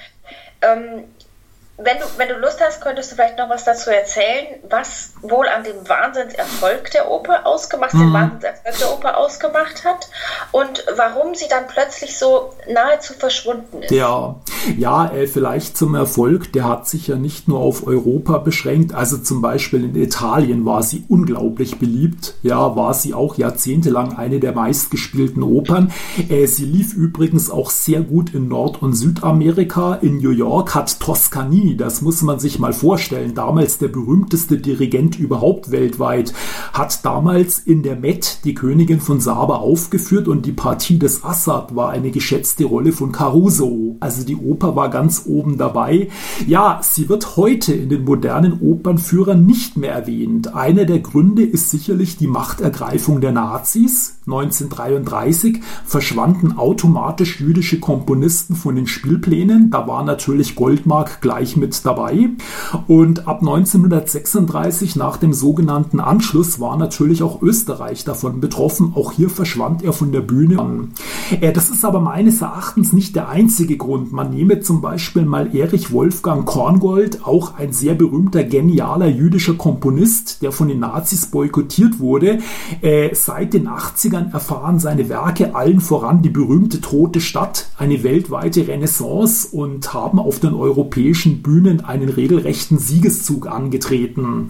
Ja. 0.62 0.74
Ähm, 0.74 1.15
wenn 1.78 1.98
du, 1.98 2.06
wenn 2.18 2.30
du 2.30 2.36
Lust 2.36 2.62
hast, 2.62 2.80
könntest 2.80 3.12
du 3.12 3.16
vielleicht 3.16 3.38
noch 3.38 3.50
was 3.50 3.66
dazu 3.66 3.90
erzählen, 3.90 4.60
was 4.70 5.12
wohl 5.22 5.46
an 5.48 5.64
dem 5.66 5.88
Wahnsinnserfolg 5.88 6.90
der 6.92 7.12
Oper 7.12 7.46
ausgemacht, 7.46 7.94
mhm. 7.94 8.00
den 8.00 8.14
Wahnsinnserfolg 8.14 8.78
der 8.80 8.94
Oper 8.94 9.18
ausgemacht 9.18 9.84
hat 9.84 10.10
und 10.54 10.86
warum 10.96 11.36
sie 11.36 11.48
dann 11.50 11.68
plötzlich 11.68 12.18
so 12.18 12.54
nahezu 12.72 13.14
verschwunden 13.14 13.84
ist. 13.84 13.92
Ja, 13.92 14.36
ja, 14.78 15.12
äh, 15.12 15.28
vielleicht 15.28 15.76
zum 15.76 15.96
Erfolg, 15.96 16.54
der 16.54 16.64
hat 16.64 16.88
sich 16.88 17.08
ja 17.08 17.18
nicht 17.18 17.50
nur 17.50 17.60
auf 17.60 17.86
Europa 17.86 18.38
beschränkt, 18.38 18.94
also 18.94 19.18
zum 19.18 19.42
Beispiel 19.42 19.84
in 19.84 19.96
Italien 19.96 20.66
war 20.66 20.82
sie 20.82 21.04
unglaublich 21.10 21.78
beliebt, 21.78 22.36
ja, 22.42 22.78
war 22.78 22.94
sie 22.94 23.14
auch 23.14 23.38
jahrzehntelang 23.38 24.18
eine 24.18 24.40
der 24.40 24.54
meistgespielten 24.54 25.44
Opern. 25.44 25.92
Äh, 26.30 26.46
sie 26.48 26.66
lief 26.66 26.94
übrigens 26.94 27.50
auch 27.52 27.70
sehr 27.70 28.00
gut 28.02 28.34
in 28.34 28.48
Nord- 28.48 28.82
und 28.82 28.94
Südamerika, 28.94 29.96
in 29.96 30.18
New 30.18 30.32
York 30.32 30.74
hat 30.74 31.00
Toskani 31.66 31.76
das 31.76 32.02
muss 32.02 32.22
man 32.22 32.40
sich 32.40 32.60
mal 32.60 32.74
vorstellen, 32.74 33.34
damals 33.34 33.78
der 33.78 33.88
berühmteste 33.88 34.58
Dirigent 34.58 35.18
überhaupt 35.20 35.72
weltweit, 35.72 36.34
hat 36.74 37.04
damals 37.06 37.60
in 37.60 37.84
der 37.84 37.96
Met 37.96 38.40
die 38.44 38.54
Königin 38.54 39.00
von 39.00 39.20
Saba 39.20 39.56
aufgeführt 39.56 40.28
und 40.28 40.46
die 40.46 40.52
Partie 40.52 41.00
des 41.00 41.24
Assad 41.24 41.76
war 41.76 41.90
eine 41.90 42.12
geschätzte 42.12 42.66
Rolle 42.66 42.92
von 42.92 43.12
Caruso. 43.12 43.98
Also 44.00 44.26
die 44.26 44.36
Oper 44.36 44.76
war 44.76 44.90
ganz 44.90 45.24
oben 45.26 45.58
dabei. 45.58 46.10
Ja, 46.48 46.80
sie 46.82 47.10
wird 47.10 47.38
heute 47.38 47.74
in 47.74 47.90
den 47.90 48.06
modernen 48.06 48.60
Opernführern 48.62 49.46
nicht 49.46 49.78
mehr 49.78 49.94
erwähnt. 49.94 50.54
Einer 50.56 50.86
der 50.86 51.00
Gründe 51.00 51.44
ist 51.44 51.72
sicherlich 51.72 52.18
die 52.18 52.28
Machtergreifung 52.28 53.22
der 53.22 53.32
Nazis. 53.32 54.20
1933 54.28 55.62
verschwanden 55.86 56.58
automatisch 56.58 57.40
jüdische 57.40 57.80
Komponisten 57.80 58.56
von 58.56 58.76
den 58.76 58.88
Spielplänen. 58.88 59.70
Da 59.70 59.88
war 59.88 60.04
natürlich 60.04 60.56
Goldmark 60.56 61.22
gleich 61.22 61.55
mit 61.58 61.86
dabei. 61.86 62.30
Und 62.88 63.28
ab 63.28 63.40
1936, 63.42 64.96
nach 64.96 65.18
dem 65.18 65.34
sogenannten 65.34 66.00
Anschluss, 66.00 66.60
war 66.60 66.78
natürlich 66.78 67.24
auch 67.24 67.42
Österreich 67.42 68.04
davon 68.04 68.40
betroffen. 68.40 68.94
Auch 68.96 69.12
hier 69.12 69.30
verschwand 69.30 69.84
er 69.84 69.94
von 69.94 70.12
der 70.12 70.22
Bühne. 70.22 70.90
Äh, 71.42 71.52
das 71.52 71.70
ist 71.70 71.84
aber 71.84 72.00
meines 72.00 72.42
Erachtens 72.42 72.94
nicht 72.94 73.16
der 73.16 73.30
einzige 73.30 73.78
Grund. 73.78 74.12
Man 74.12 74.30
nehme 74.30 74.60
zum 74.60 74.82
Beispiel 74.82 75.26
mal 75.26 75.56
Erich 75.56 75.92
Wolfgang 75.92 76.46
Korngold, 76.46 77.26
auch 77.26 77.58
ein 77.58 77.74
sehr 77.74 77.96
berühmter, 77.96 78.44
genialer 78.44 79.08
jüdischer 79.08 79.56
Komponist, 79.56 80.42
der 80.42 80.52
von 80.52 80.68
den 80.68 80.80
Nazis 80.80 81.28
boykottiert 81.28 82.00
wurde. 82.00 82.40
Äh, 82.82 83.14
seit 83.14 83.54
den 83.54 83.68
80 83.68 83.96
80ern 83.96 84.34
erfahren 84.34 84.80
seine 84.80 85.10
Werke 85.10 85.56
allen 85.56 85.80
voran 85.80 86.22
die 86.22 86.30
berühmte 86.30 86.82
Tote 86.82 87.22
Stadt 87.22 87.70
eine 87.78 88.04
weltweite 88.04 88.68
Renaissance 88.68 89.48
und 89.52 89.94
haben 89.94 90.20
auf 90.20 90.40
den 90.40 90.54
europäischen 90.54 91.42
Bühnen 91.46 91.86
einen 91.86 92.10
regelrechten 92.10 92.80
Siegeszug 92.80 93.46
angetreten. 93.46 94.50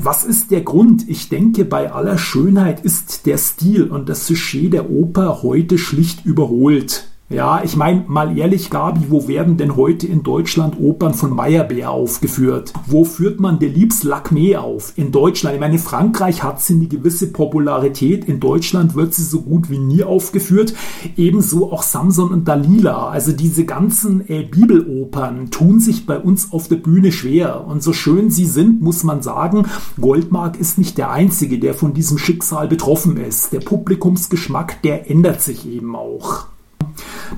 Was 0.00 0.22
ist 0.22 0.52
der 0.52 0.60
Grund? 0.60 1.08
Ich 1.08 1.28
denke, 1.28 1.64
bei 1.64 1.90
aller 1.92 2.18
Schönheit 2.18 2.84
ist 2.84 3.26
der 3.26 3.36
Stil 3.36 3.90
und 3.90 4.08
das 4.08 4.28
Sujet 4.28 4.72
der 4.72 4.90
Oper 4.90 5.42
heute 5.42 5.76
schlicht 5.76 6.24
überholt. 6.24 7.09
Ja, 7.32 7.62
ich 7.62 7.76
meine, 7.76 8.02
mal 8.08 8.36
ehrlich, 8.36 8.70
Gabi, 8.70 9.02
wo 9.08 9.28
werden 9.28 9.56
denn 9.56 9.76
heute 9.76 10.04
in 10.04 10.24
Deutschland 10.24 10.80
Opern 10.80 11.14
von 11.14 11.32
Meyerbeer 11.32 11.92
aufgeführt? 11.92 12.72
Wo 12.86 13.04
führt 13.04 13.38
man 13.38 13.60
Delibes 13.60 14.02
Lacme 14.02 14.60
auf? 14.60 14.94
In 14.96 15.12
Deutschland. 15.12 15.54
Ich 15.54 15.60
meine, 15.60 15.74
in 15.74 15.80
Frankreich 15.80 16.42
hat 16.42 16.60
sie 16.60 16.74
eine 16.74 16.88
gewisse 16.88 17.28
Popularität. 17.28 18.24
In 18.24 18.40
Deutschland 18.40 18.96
wird 18.96 19.14
sie 19.14 19.22
so 19.22 19.42
gut 19.42 19.70
wie 19.70 19.78
nie 19.78 20.02
aufgeführt. 20.02 20.74
Ebenso 21.16 21.70
auch 21.70 21.84
Samson 21.84 22.32
und 22.32 22.48
Dalila. 22.48 23.10
Also 23.10 23.30
diese 23.30 23.64
ganzen 23.64 24.28
äh, 24.28 24.42
Bibelopern 24.42 25.52
tun 25.52 25.78
sich 25.78 26.06
bei 26.06 26.18
uns 26.18 26.52
auf 26.52 26.66
der 26.66 26.76
Bühne 26.76 27.12
schwer. 27.12 27.64
Und 27.64 27.80
so 27.80 27.92
schön 27.92 28.30
sie 28.30 28.46
sind, 28.46 28.82
muss 28.82 29.04
man 29.04 29.22
sagen, 29.22 29.66
Goldmark 30.00 30.58
ist 30.58 30.78
nicht 30.78 30.98
der 30.98 31.12
Einzige, 31.12 31.60
der 31.60 31.74
von 31.74 31.94
diesem 31.94 32.18
Schicksal 32.18 32.66
betroffen 32.66 33.16
ist. 33.18 33.52
Der 33.52 33.60
Publikumsgeschmack, 33.60 34.82
der 34.82 35.08
ändert 35.08 35.42
sich 35.42 35.64
eben 35.64 35.94
auch. 35.94 36.46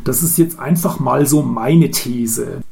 Das 0.04 0.22
ist 0.22 0.38
jetzt 0.38 0.58
einfach 0.58 0.98
mal 0.98 1.26
so 1.26 1.42
meine 1.42 1.90
These. 1.90 2.62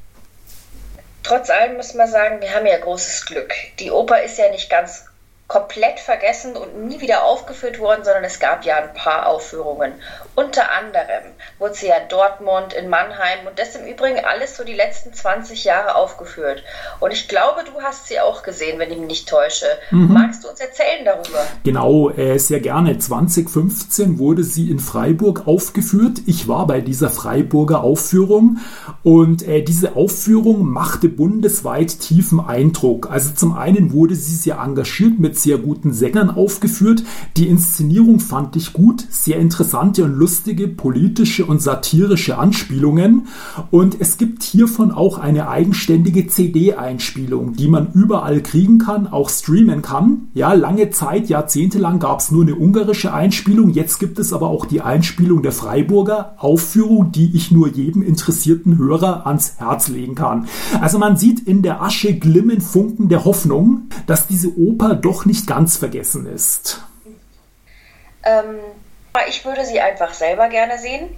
Trotz 1.23 1.51
allem 1.51 1.77
muss 1.77 1.95
man 1.95 2.09
sagen, 2.11 2.41
wir 2.41 2.53
haben 2.55 2.67
ja 2.67 2.79
großes 2.79 3.27
Glück. 3.27 3.53
Die 3.79 3.91
Oper 3.91 4.23
ist 4.23 4.39
ja 4.39 4.51
nicht 4.51 4.71
ganz 4.71 5.05
komplett 5.51 5.99
vergessen 5.99 6.57
und 6.57 6.87
nie 6.87 7.01
wieder 7.01 7.25
aufgeführt 7.25 7.81
worden, 7.81 8.05
sondern 8.05 8.23
es 8.23 8.39
gab 8.39 8.65
ja 8.65 8.77
ein 8.77 8.95
paar 8.95 9.27
Aufführungen. 9.27 9.95
Unter 10.37 10.71
anderem 10.71 11.25
wurde 11.59 11.75
sie 11.75 11.89
ja 11.89 11.97
in 11.97 12.09
Dortmund, 12.09 12.73
in 12.73 12.89
Mannheim 12.89 13.49
und 13.49 13.59
das 13.59 13.75
im 13.75 13.85
Übrigen 13.85 14.25
alles 14.25 14.57
so 14.57 14.63
die 14.63 14.75
letzten 14.75 15.13
20 15.13 15.65
Jahre 15.65 15.97
aufgeführt. 15.97 16.63
Und 17.01 17.13
ich 17.13 17.27
glaube, 17.27 17.65
du 17.65 17.83
hast 17.83 18.07
sie 18.07 18.21
auch 18.21 18.45
gesehen, 18.45 18.79
wenn 18.79 18.93
ich 18.93 18.99
mich 18.99 19.09
nicht 19.09 19.29
täusche. 19.29 19.67
Mhm. 19.91 20.13
Magst 20.13 20.45
du 20.45 20.49
uns 20.49 20.61
erzählen 20.61 21.05
darüber? 21.05 21.45
Genau, 21.65 22.11
äh, 22.11 22.39
sehr 22.39 22.61
gerne. 22.61 22.97
2015 22.97 24.21
wurde 24.21 24.45
sie 24.45 24.71
in 24.71 24.79
Freiburg 24.79 25.49
aufgeführt. 25.49 26.21
Ich 26.27 26.47
war 26.47 26.69
bei 26.69 26.81
dieser 26.81 27.11
Freiburger 27.11 27.83
Aufführung 27.83 28.59
und 29.03 29.43
äh, 29.43 29.63
diese 29.63 29.97
Aufführung 29.97 30.65
machte 30.65 31.09
bundesweit 31.09 31.99
tiefen 31.99 32.39
Eindruck. 32.39 33.11
Also 33.11 33.35
zum 33.35 33.59
einen 33.59 33.93
wurde 33.93 34.15
sie 34.15 34.37
sehr 34.37 34.59
engagiert 34.59 35.19
mit 35.19 35.40
sehr 35.43 35.59
guten 35.59 35.93
Sängern 35.93 36.31
aufgeführt. 36.31 37.05
Die 37.37 37.49
Inszenierung 37.49 38.21
fand 38.21 38.57
ich 38.57 38.73
gut, 38.73 39.07
sehr 39.11 39.39
interessante 39.39 40.05
und 40.05 40.15
lustige 40.15 40.69
politische 40.69 41.45
und 41.47 41.63
satirische 41.63 42.39
Anspielungen. 42.39 43.29
Und 43.71 44.01
es 44.01 44.19
gibt 44.19 44.43
hiervon 44.43 44.91
auch 44.91 45.19
eine 45.19 45.49
eigenständige 45.49 46.27
CD-Einspielung, 46.27 47.55
die 47.55 47.69
man 47.69 47.93
überall 47.93 48.43
kriegen 48.43 48.79
kann, 48.79 49.07
auch 49.07 49.31
streamen 49.31 49.83
kann. 49.83 50.29
Ja, 50.35 50.53
lange 50.53 50.91
Zeit, 50.91 51.29
jahrzehntelang 51.29 51.99
gab 51.99 52.21
es 52.21 52.31
nur 52.31 52.43
eine 52.43 52.57
ungarische 52.57 53.13
Einspielung. 53.13 53.71
Jetzt 53.71 53.99
gibt 53.99 54.19
es 54.19 54.33
aber 54.33 54.49
auch 54.49 54.67
die 54.67 54.81
Einspielung 54.81 55.43
der 55.43 55.53
Freiburger 55.53 56.35
Aufführung, 56.39 57.13
die 57.13 57.35
ich 57.35 57.51
nur 57.51 57.69
jedem 57.69 58.03
interessierten 58.03 58.79
Hörer 58.79 59.27
ans 59.27 59.55
Herz 59.59 59.89
legen 59.89 60.15
kann. 60.15 60.47
Also 60.81 60.99
man 60.99 61.17
sieht 61.17 61.41
in 61.41 61.63
der 61.63 61.83
Asche 61.83 62.19
glimmen 62.19 62.61
Funken 62.61 63.09
der 63.09 63.25
Hoffnung, 63.25 63.83
dass 64.07 64.27
diese 64.27 64.59
Oper 64.59 64.95
doch 64.95 65.25
nicht 65.31 65.47
ganz 65.47 65.77
vergessen 65.77 66.27
ist. 66.27 66.81
Ähm, 68.25 68.59
ich 69.29 69.45
würde 69.45 69.65
sie 69.65 69.81
einfach 69.81 70.13
selber 70.13 70.49
gerne 70.49 70.77
sehen, 70.79 71.17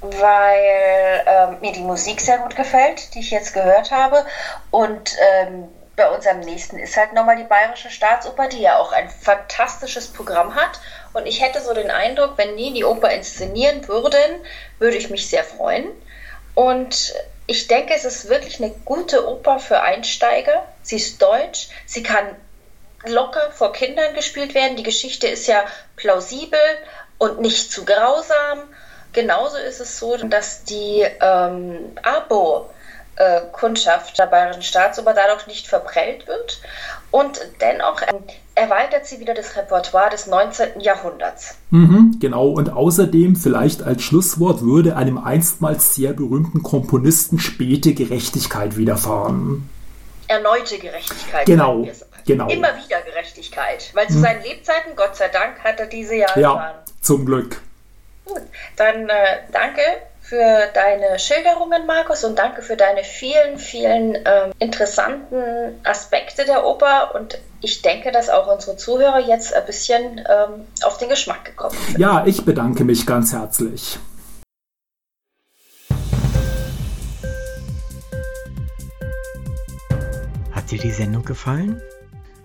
weil 0.00 1.24
ähm, 1.26 1.60
mir 1.60 1.72
die 1.72 1.82
Musik 1.82 2.20
sehr 2.20 2.38
gut 2.38 2.56
gefällt, 2.56 3.14
die 3.14 3.20
ich 3.20 3.30
jetzt 3.30 3.54
gehört 3.54 3.92
habe. 3.92 4.26
Und 4.72 5.16
ähm, 5.40 5.68
bei 5.94 6.10
unserem 6.10 6.40
nächsten 6.40 6.80
ist 6.80 6.96
halt 6.96 7.12
nochmal 7.12 7.36
die 7.36 7.44
Bayerische 7.44 7.90
Staatsoper, 7.90 8.48
die 8.48 8.60
ja 8.60 8.78
auch 8.78 8.92
ein 8.92 9.08
fantastisches 9.08 10.08
Programm 10.08 10.56
hat. 10.56 10.80
Und 11.12 11.26
ich 11.26 11.40
hätte 11.40 11.60
so 11.60 11.72
den 11.74 11.92
Eindruck, 11.92 12.36
wenn 12.36 12.56
die 12.56 12.72
die 12.72 12.84
Oper 12.84 13.10
inszenieren 13.10 13.86
würden, 13.86 14.40
würde 14.80 14.96
ich 14.96 15.10
mich 15.10 15.28
sehr 15.28 15.44
freuen. 15.44 15.86
Und 16.54 17.14
ich 17.46 17.68
denke, 17.68 17.94
es 17.94 18.04
ist 18.04 18.28
wirklich 18.28 18.60
eine 18.60 18.72
gute 18.84 19.28
Oper 19.28 19.60
für 19.60 19.80
Einsteiger. 19.80 20.66
Sie 20.82 20.96
ist 20.96 21.22
deutsch, 21.22 21.68
sie 21.86 22.02
kann 22.02 22.26
locker 23.06 23.50
vor 23.52 23.72
Kindern 23.72 24.14
gespielt 24.14 24.54
werden. 24.54 24.76
Die 24.76 24.82
Geschichte 24.82 25.26
ist 25.26 25.46
ja 25.46 25.64
plausibel 25.96 26.58
und 27.18 27.40
nicht 27.40 27.70
zu 27.70 27.84
grausam. 27.84 28.60
Genauso 29.12 29.56
ist 29.58 29.80
es 29.80 29.98
so, 29.98 30.16
dass 30.16 30.64
die 30.64 31.04
ähm, 31.20 31.96
Abo 32.02 32.70
Kundschaft 33.52 34.18
der 34.18 34.26
Bayerischen 34.26 34.62
Staatsoper 34.62 35.14
dadurch 35.14 35.46
nicht 35.46 35.68
verprellt 35.68 36.26
wird 36.26 36.60
und 37.12 37.40
dennoch 37.60 38.02
ähm, 38.02 38.24
erweitert 38.56 39.06
sie 39.06 39.20
wieder 39.20 39.34
das 39.34 39.56
Repertoire 39.56 40.10
des 40.10 40.26
19. 40.26 40.80
Jahrhunderts. 40.80 41.56
Mhm, 41.70 42.16
genau, 42.20 42.48
und 42.48 42.70
außerdem 42.70 43.36
vielleicht 43.36 43.82
als 43.82 44.02
Schlusswort 44.02 44.62
würde 44.62 44.96
einem 44.96 45.18
einstmals 45.18 45.94
sehr 45.94 46.12
berühmten 46.12 46.62
Komponisten 46.62 47.38
späte 47.38 47.94
Gerechtigkeit 47.94 48.76
widerfahren. 48.76 49.68
Erneute 50.26 50.78
Gerechtigkeit. 50.78 51.46
Genau, 51.46 51.86
genau. 52.26 52.48
Immer 52.48 52.76
wieder 52.76 53.00
Gerechtigkeit, 53.02 53.90
weil 53.94 54.08
zu 54.08 54.18
mhm. 54.18 54.22
seinen 54.22 54.42
Lebzeiten, 54.42 54.96
Gott 54.96 55.16
sei 55.16 55.28
Dank, 55.28 55.62
hat 55.62 55.80
er 55.80 55.86
diese 55.86 56.16
ja 56.16 56.26
Ja, 56.36 56.84
zum 57.00 57.26
Glück. 57.26 57.60
Gut, 58.24 58.42
dann 58.76 59.08
äh, 59.08 59.42
danke 59.52 59.82
für 60.24 60.70
deine 60.72 61.18
Schilderungen, 61.18 61.84
Markus, 61.86 62.24
und 62.24 62.38
danke 62.38 62.62
für 62.62 62.76
deine 62.76 63.04
vielen, 63.04 63.58
vielen 63.58 64.14
ähm, 64.14 64.52
interessanten 64.58 65.78
Aspekte 65.84 66.46
der 66.46 66.64
Oper. 66.64 67.14
Und 67.14 67.38
ich 67.60 67.82
denke, 67.82 68.10
dass 68.10 68.30
auch 68.30 68.50
unsere 68.50 68.78
Zuhörer 68.78 69.20
jetzt 69.20 69.52
ein 69.52 69.66
bisschen 69.66 70.24
ähm, 70.26 70.66
auf 70.82 70.96
den 70.96 71.10
Geschmack 71.10 71.44
gekommen 71.44 71.76
sind. 71.86 71.98
Ja, 71.98 72.24
ich 72.26 72.42
bedanke 72.42 72.84
mich 72.84 73.06
ganz 73.06 73.34
herzlich. 73.34 73.98
Hat 80.52 80.70
dir 80.70 80.78
die 80.78 80.90
Sendung 80.90 81.24
gefallen? 81.26 81.82